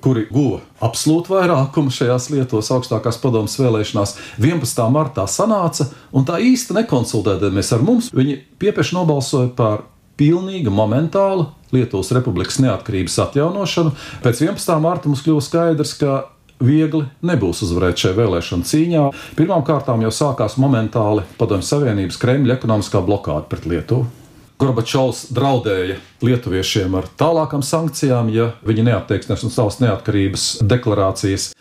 kuri 0.00 0.26
guva 0.32 0.60
absolūtu 0.84 1.34
vairākumu 1.34 1.92
šajās 1.92 2.30
lietos, 2.32 2.70
augstākās 2.72 3.20
padomus 3.20 3.58
vēlēšanās, 3.60 4.16
11. 4.40 4.82
martā 4.92 5.26
sanāca, 5.28 5.90
un 6.16 6.26
tā 6.28 6.40
īsti 6.40 6.78
nekonsultēdamies 6.80 7.72
ar 7.76 7.84
mums, 7.84 8.10
viņi 8.16 8.38
piepieši 8.62 8.96
nobalsoja 8.96 9.52
par 9.56 9.84
pilnīgi 10.20 10.72
momentālu 10.72 11.48
Lietuvas 11.70 12.10
republikas 12.16 12.58
neatkarības 12.58 13.14
atjaunošanu. 13.28 13.92
Pēc 14.24 14.42
11. 14.42 14.72
marta 14.82 15.08
mums 15.08 15.22
kļuva 15.22 15.44
skaidrs, 15.44 15.94
ka 16.00 16.24
viegli 16.60 17.06
nebūs 17.24 17.62
uzvarēt 17.64 18.02
šajā 18.02 18.16
vēlēšana 18.18 18.68
cīņā. 18.68 19.04
Pirmkārt, 19.38 19.88
jau 20.04 20.14
sākās 20.14 20.58
momentāli 20.60 21.24
Padomju 21.38 21.68
Savienības 21.70 22.20
Kremļa 22.20 22.58
ekonomiskā 22.58 23.04
blokāde 23.06 23.46
pret 23.52 23.68
Lietuvu. 23.70 24.19
Gorbačovs 24.60 25.30
draudēja 25.32 25.96
lietuviešiem 26.20 26.92
ar 26.98 27.06
tālākām 27.16 27.62
sankcijām, 27.64 28.28
ja 28.28 28.50
viņi 28.66 28.90
neatteiksies 28.90 29.46
no 29.46 29.52
savas 29.52 29.78
neatkarības 29.80 30.50
deklarācijas. 30.68 31.54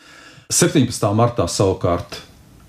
17. 0.51 1.05
martā 1.15 1.45
savukārt, 1.47 2.17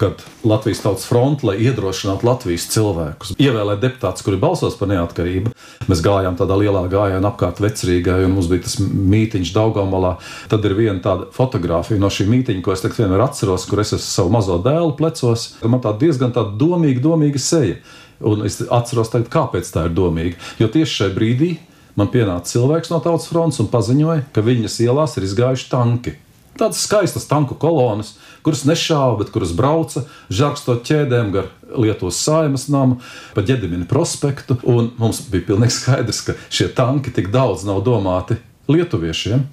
kad 0.01 0.23
Latvijas 0.47 0.85
Tautas 0.85 1.05
fronte, 1.09 1.45
lai 1.49 1.57
iedrošinātu 1.67 2.25
Latvijas 2.25 2.69
cilvēkus, 2.73 3.35
ievēlēt 3.43 3.83
deputātus, 3.83 4.23
kuri 4.25 4.39
balsos 4.41 4.79
par 4.79 4.89
neatkarību, 4.93 5.51
mēs 5.91 6.03
gājām 6.05 6.39
tādā 6.39 6.57
lielā 6.63 6.87
gājienā 6.93 7.33
apkārt 7.33 7.59
vecrīgai, 7.61 8.23
un 8.25 8.37
mums 8.39 8.49
bija 8.49 8.65
tas 8.69 8.79
mītīņš 8.81 9.51
Daugamalā. 9.57 10.15
Tad 10.53 10.65
ir 10.65 10.77
viena 10.79 11.03
tāda 11.05 11.27
fotografija 11.35 12.01
no 12.01 12.09
šī 12.09 12.31
mītīņa, 12.31 12.63
ko 12.65 12.73
es 12.73 12.85
tagad 12.87 13.03
vienmēr 13.03 13.27
atceros, 13.27 13.67
kur 13.69 13.83
es 13.83 13.93
esmu 13.99 14.07
savu 14.07 14.33
mazo 14.39 14.57
dēlu 14.63 14.95
plecos. 14.97 15.51
Man 15.67 15.83
tā 15.85 15.93
diezgan 16.01 16.33
tāda 16.39 16.55
domīga, 16.63 17.03
domīga 17.11 17.43
seja. 17.43 17.83
Un 18.21 18.45
es 18.45 18.61
atceros, 18.61 19.11
tagad, 19.13 19.31
kāpēc 19.33 19.69
tā 19.73 19.87
ir 19.89 19.95
domīga. 19.97 20.37
Jo 20.61 20.69
tieši 20.73 20.97
šajā 20.99 21.15
brīdī 21.17 21.55
man 21.97 22.11
pienāca 22.13 22.53
cilvēks 22.53 22.93
no 22.93 23.01
Tautas 23.05 23.29
fronts 23.31 23.61
un 23.63 23.71
paziņoja, 23.73 24.27
ka 24.35 24.45
viņas 24.45 24.81
ielās 24.85 25.17
ir 25.17 25.27
izgājuši 25.29 25.71
tanki. 25.73 26.17
Tādas 26.61 26.83
skaistas 26.85 27.25
tanku 27.25 27.55
kolonas, 27.57 28.19
kuras 28.45 28.67
nešāva, 28.69 29.15
bet 29.23 29.31
kuras 29.33 29.55
brauca, 29.57 30.03
žarkstot 30.29 30.83
ķēdēm 30.85 31.31
gar 31.33 31.49
Lietuvas 31.71 32.19
saimas 32.21 32.67
namu, 32.69 32.99
pa 33.33 33.45
ģedimina 33.47 33.87
prospektu. 33.89 34.59
Un 34.69 34.91
mums 35.01 35.23
bija 35.33 35.47
pilnīgi 35.53 35.79
skaidrs, 35.79 36.21
ka 36.27 36.37
šie 36.53 36.69
tanki 36.77 37.15
tik 37.17 37.31
daudz 37.33 37.65
nav 37.69 37.81
domāti 37.87 38.37
lietuviešiem, 38.69 39.47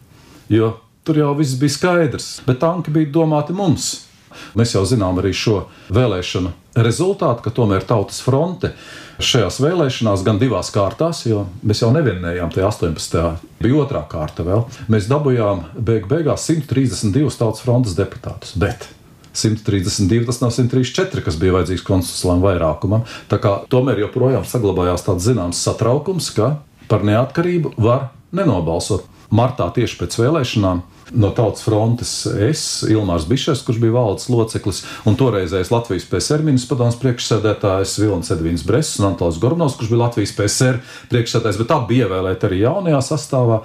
jo 0.51 0.73
tur 1.08 1.21
jau 1.21 1.32
viss 1.38 1.56
bija 1.62 1.77
skaidrs, 1.77 2.27
bet 2.47 2.60
tanki 2.65 2.91
bija 2.91 3.13
domāti 3.21 3.56
mums. 3.56 4.07
Mēs 4.58 4.76
jau 4.76 4.84
zinām 4.88 5.19
arī 5.21 5.34
šo 5.36 5.63
vēlēšanu 5.93 6.54
rezultātu, 6.78 7.43
ka 7.45 7.54
tomēr 7.54 7.86
Tautas 7.88 8.19
fronte 8.23 8.73
šajās 9.23 9.62
vēlēšanās 9.63 10.26
gan 10.26 10.41
divās 10.41 10.69
kārtās, 10.73 11.23
jo 11.30 11.47
mēs 11.65 11.82
jau 11.82 11.89
nevienējām 11.95 12.52
tajā 12.54 12.69
18. 12.69 13.23
bija 13.63 13.80
otrā 13.82 14.04
kārta 14.10 14.45
vēl. 14.45 14.67
Mēs 14.91 15.10
dabūjām 15.10 15.65
beig 15.78 16.06
beigās 16.12 16.45
132 16.50 17.39
Tautas 17.39 17.65
frontes 17.65 17.97
deputātus. 17.97 18.54
Bet 18.60 18.89
132, 19.38 20.26
tas 20.26 20.41
nav 20.41 20.54
134, 20.54 21.21
kas 21.26 21.38
bija 21.38 21.58
vajadzīgs 21.58 21.86
konstitucionālam 21.86 22.45
vairākumam. 22.45 23.06
Tā 23.30 23.38
kā 23.41 23.54
tomēr 23.69 24.02
joprojām 24.06 24.45
saglabājās 24.47 25.06
tāds 25.06 25.28
zināms 25.30 25.62
satraukums, 25.62 26.32
ka 26.34 26.56
par 26.89 27.06
neatkarību 27.06 27.76
var 27.78 28.10
nenobalsot. 28.36 29.06
Martā 29.34 29.67
tieši 29.76 30.00
pēc 30.00 30.17
vēlēšanām 30.21 30.82
no 31.12 31.32
Tautas 31.36 31.63
frontes 31.65 32.12
es, 32.28 32.63
Ilmārs 32.88 33.28
Bišers, 33.30 33.63
kurš 33.67 33.80
bija 33.84 33.96
valdes 33.96 34.28
loceklis, 34.32 34.84
un 35.08 35.17
toreizējais 35.20 35.72
Latvijas 35.74 36.08
PSR 36.10 36.43
ministrs 36.46 36.72
padomus 36.72 36.98
priekšsēdētājs 37.02 37.98
Vilnis 38.02 38.34
Edvins 38.36 38.65
Bress 38.67 39.00
un 39.02 39.12
Antons 39.12 39.39
Gornovs, 39.41 39.78
kurš 39.80 39.93
bija 39.93 40.04
Latvijas 40.06 40.36
PSR 40.38 40.82
priekšsēdētājs, 41.12 41.62
bet 41.62 41.76
abi 41.76 42.02
ievēlēti 42.04 42.50
arī 42.50 42.63
jaunajā 42.65 43.04
sastāvā. 43.12 43.62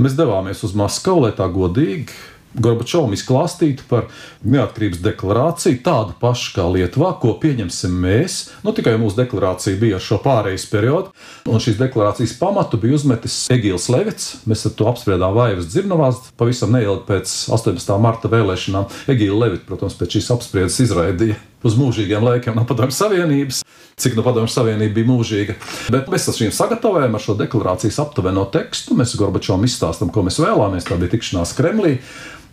Mēs 0.00 0.16
devāmies 0.18 0.64
uz 0.66 0.76
Maskavu, 0.78 1.26
lai 1.26 1.34
tā 1.36 1.50
godīgi 1.52 2.35
Gorbačovam 2.62 3.12
izklāstītu 3.16 3.84
par 3.90 4.06
neatkarības 4.46 5.02
deklarāciju, 5.04 5.80
tādu 5.84 6.16
pašu 6.20 6.54
kā 6.56 6.66
Lietuvā, 6.72 7.12
ko 7.20 7.34
pieņemsim 7.42 7.96
mēs. 8.02 8.38
Nu, 8.64 8.72
tikai 8.76 8.96
mūsu 9.00 9.18
deklarācija 9.20 9.78
bija 9.80 9.98
ar 9.98 10.04
šo 10.04 10.20
pārejas 10.24 10.66
periodu, 10.70 11.12
un 11.50 11.62
šīs 11.62 11.80
deklarācijas 11.80 12.36
pamatu 12.40 12.80
bija 12.80 12.96
uzmetis 12.96 13.38
Egīls 13.52 13.90
Levits. 13.92 14.30
Mēs 14.48 14.66
ar 14.68 14.76
to 14.78 14.88
apspriedām 14.92 15.36
Vaivas 15.36 15.68
dzirnavās 15.72 16.22
pavisam 16.40 16.72
neilgi 16.76 17.04
pēc 17.10 17.34
18. 17.56 17.98
marta 18.02 18.32
vēlēšanām. 18.32 18.88
Egīla 19.12 19.44
Levita, 19.46 19.68
protams, 19.68 19.98
pēc 20.00 20.18
šīs 20.18 20.32
apspriedes 20.36 20.80
izraidīja 20.86 21.38
uz 21.66 21.76
mūžīgiem 21.78 22.24
laikiem 22.24 22.56
no 22.56 22.64
Padomju 22.68 22.94
Savienības, 22.96 23.62
cik 24.00 24.16
no 24.18 24.24
Padomju 24.26 24.52
Savienība 24.52 24.98
bija 24.98 25.10
mūžīga. 25.10 25.58
Bet 25.92 26.08
mēs 26.12 26.28
ar 26.30 26.38
šīm 26.38 26.54
sagatavojam 26.54 27.14
ar 27.16 27.22
šo 27.22 27.36
deklarācijas 27.38 28.00
aptuveno 28.02 28.46
tekstu. 28.54 28.96
Mēs 28.98 29.16
Gorbačovam 29.18 29.66
izstāstām, 29.68 30.12
ko 30.14 30.24
mēs 30.26 30.40
vēlamies. 30.42 30.88
Tā 30.88 30.98
bija 31.00 31.14
tikšanās 31.16 31.54
Kremlī. 31.58 31.96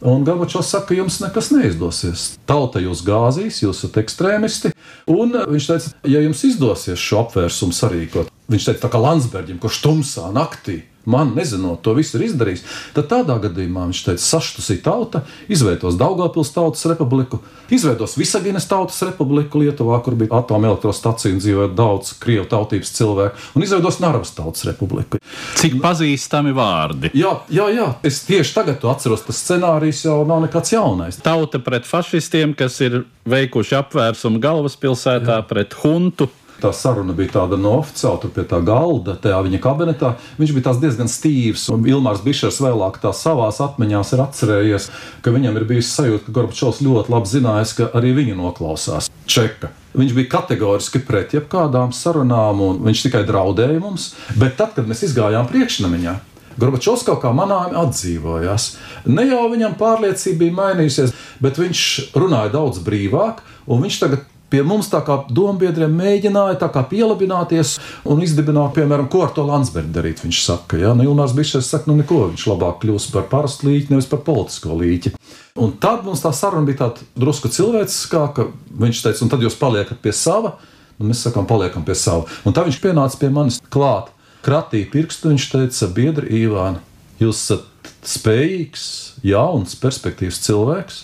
Un 0.04 0.26
Gorbačovs 0.28 0.68
saka, 0.74 0.90
ka 0.92 0.98
jums 0.98 1.22
nekas 1.24 1.54
neizdosies. 1.56 2.34
Tauta 2.50 2.82
jūs 2.84 3.06
gāzīs, 3.08 3.62
jūs 3.64 3.86
esat 3.86 4.02
ekstrēmisti. 4.04 4.74
Un 5.12 5.32
viņš 5.32 5.70
teica, 5.70 5.94
ja 6.12 6.24
jums 6.24 6.44
izdosies 6.48 7.00
šo 7.00 7.24
apvērsumu 7.24 7.76
sarīkot, 7.76 8.32
viņš 8.52 8.68
teica, 8.68 8.82
tā 8.84 8.92
kā 8.92 9.00
Landsbergam, 9.00 9.62
kurš 9.64 9.80
tumsā 9.86 10.28
naktī 10.36 10.82
man 11.06 11.34
nezinot, 11.36 11.82
to 11.84 11.94
visu 11.98 12.18
ir 12.18 12.28
izdarījis, 12.30 12.64
tad 12.96 13.10
tādā 13.12 13.36
gadījumā 13.44 13.88
viņš 13.90 14.02
teica, 14.08 14.24
saštusī 14.24 14.78
tauta, 14.84 15.24
izveidos 15.52 15.98
Daugopils 16.00 16.54
tautas 16.56 16.86
republiku, 16.90 17.42
izveidos 17.74 18.16
Visaginas 18.20 18.68
tautas 18.70 19.02
republiku 19.04 19.62
Lietuvā, 19.62 20.00
kur 20.04 20.16
bija 20.20 20.40
atomelektrostacija 20.40 21.34
un 21.34 21.42
dzīvoja 21.44 21.72
daudz 21.76 22.14
krievu 22.24 22.48
tautības 22.52 22.94
cilvēku, 22.98 23.50
un 23.58 23.66
izveidos 23.66 24.00
Narvas 24.04 24.34
tautas 24.38 24.68
republiku. 24.70 25.20
Cik 25.60 25.80
pazīstami 25.84 26.54
vārdi? 26.56 27.12
Jā, 27.18 27.36
jā, 27.52 27.68
jā. 27.74 27.90
es 28.06 28.22
tieši 28.28 28.56
tagad 28.56 28.80
to 28.82 28.92
atceros, 28.92 29.26
tas 29.28 29.42
scenārijs 29.44 30.06
jau 30.06 30.22
nav 30.28 30.46
nekas 30.46 30.76
jaunais. 30.76 31.20
Tauta 31.24 31.60
pret 31.64 31.88
fašistiem, 31.90 32.56
kas 32.58 32.80
ir 32.86 33.04
veikuši 33.30 33.78
apvērsumu 33.82 34.42
galvaspilsētā 34.44 35.42
jā. 35.42 35.46
pret 35.50 35.76
huntu 35.84 36.30
tā 36.64 36.72
saruna 36.76 37.16
bija 37.18 37.36
tāda 37.38 37.60
no 37.60 37.76
oficiāla, 37.82 38.22
tur 38.24 38.34
pie 38.36 38.46
tā 38.48 38.62
galda, 38.66 39.18
tajā 39.20 39.42
viņa 39.46 39.62
kabinetā. 39.64 40.14
Viņš 40.40 40.56
bija 40.56 40.76
diezgan 40.82 41.12
stīvs, 41.12 41.68
un 41.74 41.86
Ilmārs 41.90 42.24
Bišers 42.26 42.62
vēlāk 42.64 43.00
tā 43.04 43.14
savās 43.16 43.62
atmiņās 43.64 44.16
ir 44.16 44.26
atcerējies, 44.26 44.90
ka 45.26 45.36
viņam 45.36 45.60
ir 45.60 45.70
bijis 45.70 45.94
sajūta, 45.98 46.28
ka 46.28 46.36
Gorbačovs 46.40 46.84
ļoti 46.86 47.14
labi 47.14 47.34
zinājis, 47.36 47.78
ka 47.80 47.90
arī 48.00 48.16
viņu 48.24 48.40
noklausās 48.40 49.12
Čeka. 49.30 49.72
Viņš 49.94 50.14
bija 50.18 50.32
kategoriski 50.32 51.00
pret 51.06 51.36
jebkādām 51.38 51.94
sarunām, 51.96 52.60
un 52.66 52.84
viņš 52.84 53.08
tikai 53.08 53.24
draudēja 53.28 53.80
mums. 53.80 54.12
Bet 54.40 54.58
tad, 54.60 54.74
kad 54.76 54.90
mēs 54.90 55.06
izgājām 55.08 55.48
priekšnamiņā, 55.52 56.16
Gorbačovs 56.60 57.06
kaut 57.08 57.22
kā 57.24 57.32
manāmi 57.34 57.78
atdzīvojās. 57.82 58.68
Ne 59.10 59.26
jau 59.26 59.48
viņam 59.50 59.78
pārliecība 59.80 60.44
bija 60.44 60.58
mainījusies, 60.60 61.16
bet 61.42 61.58
viņš 61.62 61.86
runāja 62.18 62.52
daudz 62.54 62.84
brīvāk, 62.86 63.42
un 63.66 63.82
viņš 63.86 64.00
tagad 64.04 64.28
pie 64.54 64.62
mums 64.66 64.90
tā 64.92 65.02
kā 65.06 65.18
dombiedriem 65.34 65.94
mēģināja 65.98 66.70
pielabināties 66.92 67.78
un 68.10 68.22
izdibināt, 68.22 68.76
piemēram, 68.78 69.08
ko 69.10 69.24
ar 69.26 69.34
to 69.34 69.46
Landsbergu 69.48 69.90
darīt. 69.96 70.22
Viņš 70.22 70.42
saka, 70.46 70.78
ja 70.78 70.94
nu, 70.94 71.08
Ilmārs 71.08 71.34
Bišers 71.34 71.72
saka, 71.74 71.90
nu 71.90 71.98
neko, 71.98 72.28
viņš 72.34 72.46
labāk 72.52 72.84
kļūs 72.84 73.10
par 73.16 73.26
parastu 73.32 73.72
līķi, 73.72 73.90
nevis 73.94 74.10
par 74.12 74.22
politisko 74.28 74.78
līķi. 74.78 75.16
Un 75.64 75.74
tad 75.82 76.06
mums 76.06 76.22
tā 76.22 76.30
saruna 76.38 76.68
bija 76.70 76.84
tāda 76.84 77.08
drusku 77.18 77.50
cilvēciskāka. 77.54 78.48
Viņš 78.84 79.04
teica, 79.08 79.24
un 79.26 79.34
tad 79.34 79.46
jūs 79.46 79.58
paliekat 79.58 80.02
pie 80.04 80.14
sava, 80.18 80.56
un 81.00 81.10
mēs 81.10 81.24
sakām, 81.26 81.50
paliekam 81.50 81.86
pie 81.88 81.98
sava. 81.98 82.28
Un 82.46 82.54
tad 82.54 82.70
viņš 82.70 82.82
pienāca 82.84 83.22
pie 83.22 83.32
manis 83.34 83.62
klāt, 83.74 84.12
kratīja 84.46 84.92
pirkstu, 84.94 85.32
viņš 85.34 85.48
teica, 85.56 85.90
biedri 85.98 86.44
Ivāna, 86.44 86.84
jūs 87.22 87.42
esat 87.48 87.90
spējīgs, 88.06 88.86
jauns, 89.26 89.78
perspektīvs 89.82 90.42
cilvēks, 90.46 91.00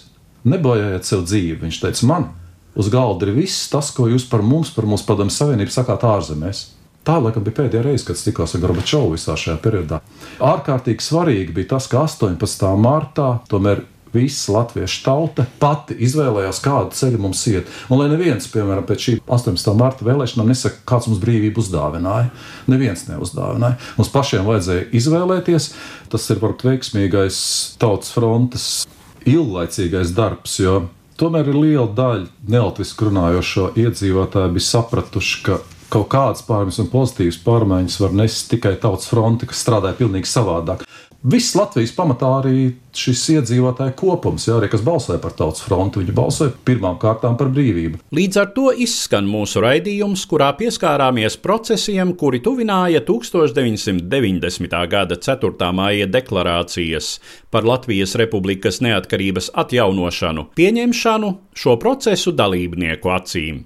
nebojājiet 0.50 1.10
sev 1.10 1.26
dzīvi. 1.26 1.64
Viņš 1.66 1.82
teica, 1.86 2.10
man 2.10 2.30
uz 2.76 2.90
galda 2.94 3.28
ir 3.28 3.38
viss 3.38 3.70
tas, 3.72 3.92
ko 3.96 4.10
jūs 4.12 4.28
par 4.30 4.44
mums, 4.46 4.74
par 4.76 4.90
mūsu 4.90 5.08
padomu 5.08 5.34
savienību 5.34 5.74
sakāt 5.74 6.06
ārzemēs. 6.08 6.66
Tā 7.08 7.16
laikam 7.24 7.46
bija 7.46 7.62
pēdējā 7.62 7.86
reize, 7.86 8.06
kad 8.06 8.20
tikos 8.22 8.54
ar 8.54 8.62
Gorbačovu 8.66 9.16
visā 9.16 9.34
šajā 9.40 9.56
periodā. 9.64 10.02
Ārkārtīgi 10.44 11.02
svarīgi 11.02 11.56
bija 11.56 11.76
tas, 11.76 11.88
ka 11.90 12.04
18. 12.04 12.68
martā 12.78 13.38
tomēr 13.50 13.86
visa 14.14 14.54
latviešu 14.54 15.04
tauta 15.06 15.46
pati 15.62 15.96
izvēlējās, 16.06 16.62
kādu 16.66 16.98
ceļu 16.98 17.22
mums 17.22 17.42
iet. 17.52 17.70
Un 17.90 18.02
lai 18.02 18.10
neviens, 18.12 18.50
piemēram, 18.52 18.86
pēc 18.90 19.06
šī 19.06 19.16
18. 19.26 19.74
marta 19.78 20.06
vēlēšanām 20.08 20.50
nesaka, 20.50 20.82
kāds 20.90 21.10
mums 21.10 21.22
brīvību 21.24 21.62
uzdāvināja. 21.64 22.30
Neviens 22.72 23.06
neuzdāvināja. 23.10 23.80
Mums 24.00 24.14
pašiem 24.14 24.48
vajadzēja 24.50 24.88
izvēlēties. 25.00 25.72
Tas 26.10 26.30
ir 26.30 26.42
varbūt 26.42 26.66
veiksmīgais 26.68 27.42
tautas 27.82 28.14
frontes 28.16 28.70
ilglaicīgais 29.30 30.16
darbs, 30.18 30.58
jo 30.62 30.88
tomēr 31.20 31.52
ir 31.52 31.58
liela 31.60 31.90
daļa 31.96 32.50
nelatviski 32.50 33.10
runājošo 33.10 33.74
iedzīvotāju 33.80 34.56
bija 34.56 34.68
sapratuši, 34.70 35.42
ka 35.46 35.60
kaut 35.90 36.10
kādas 36.14 36.46
pārmaiņas 36.46 36.84
un 36.84 36.90
pozitīvas 36.92 37.40
pārmaiņas 37.46 38.00
var 38.04 38.16
nest 38.22 38.50
tikai 38.52 38.76
tautas 38.82 39.10
fronte, 39.10 39.50
kas 39.50 39.64
strādāja 39.66 39.98
pilnīgi 40.00 40.30
savādāk. 40.30 40.86
Viss 41.20 41.52
Latvijas 41.52 41.92
pamatā 41.92 42.28
arī 42.38 42.70
šis 42.96 43.26
iedzīvotāju 43.34 43.92
kopums, 44.00 44.46
jā, 44.48 44.54
arī 44.56 44.70
kas 44.72 44.84
balsoja 44.88 45.20
par 45.20 45.34
tautas 45.36 45.60
fronti, 45.66 46.00
viņi 46.00 46.14
balsoja 46.16 46.54
pirmām 46.64 46.96
kārtām 47.02 47.36
par 47.40 47.50
brīvību. 47.52 48.00
Līdz 48.16 48.40
ar 48.40 48.54
to 48.56 48.70
izskan 48.72 49.28
mūsu 49.28 49.60
raidījums, 49.60 50.24
kurā 50.32 50.54
pieskārāmies 50.56 51.36
procesiem, 51.44 52.14
kuri 52.16 52.40
tuvināja 52.46 53.02
1990. 53.04 54.78
gada 54.94 55.18
4. 55.20 55.72
māja 55.76 56.08
deklarācijas 56.08 57.18
par 57.52 57.68
Latvijas 57.68 58.16
Republikas 58.20 58.80
neatkarības 58.80 59.52
atjaunošanu, 59.60 60.48
pieņemšanu 60.56 61.34
šo 61.52 61.76
procesu 61.84 62.32
dalībnieku 62.32 63.12
acīm. 63.12 63.66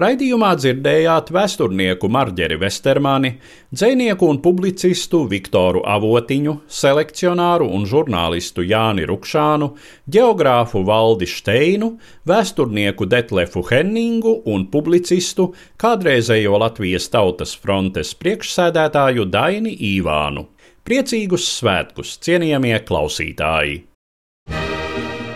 Raidījumā 0.00 0.50
dzirdējāt 0.58 1.30
vēsturnieku 1.34 2.08
Marģeri 2.10 2.58
Vestermani, 2.60 3.30
dzinieku 3.70 4.26
un 4.32 4.40
publicistu 4.42 5.22
Viktoru 5.30 5.84
Avotiņu, 5.86 6.56
selekcionāru 6.66 7.68
un 7.76 7.86
žurnālistu 7.86 8.66
Jāni 8.66 9.06
Rukšānu, 9.06 9.70
geogrāfu 10.10 10.84
Valdi 10.88 11.30
Steinu, 11.30 11.94
vēsturnieku 12.26 13.06
Detlefu 13.06 13.64
Henningu 13.70 14.40
un 14.50 14.66
publicistu 14.72 15.52
kādreizējo 15.78 16.58
Latvijas 16.64 17.08
Tautas 17.14 17.54
frontes 17.54 18.12
priekšsēdētāju 18.18 19.30
Daini 19.30 19.78
Īvānu. 19.94 20.48
Priecīgus 20.84 21.48
svētkus, 21.60 22.18
cienījamie 22.20 22.76
klausītāji! 22.84 23.93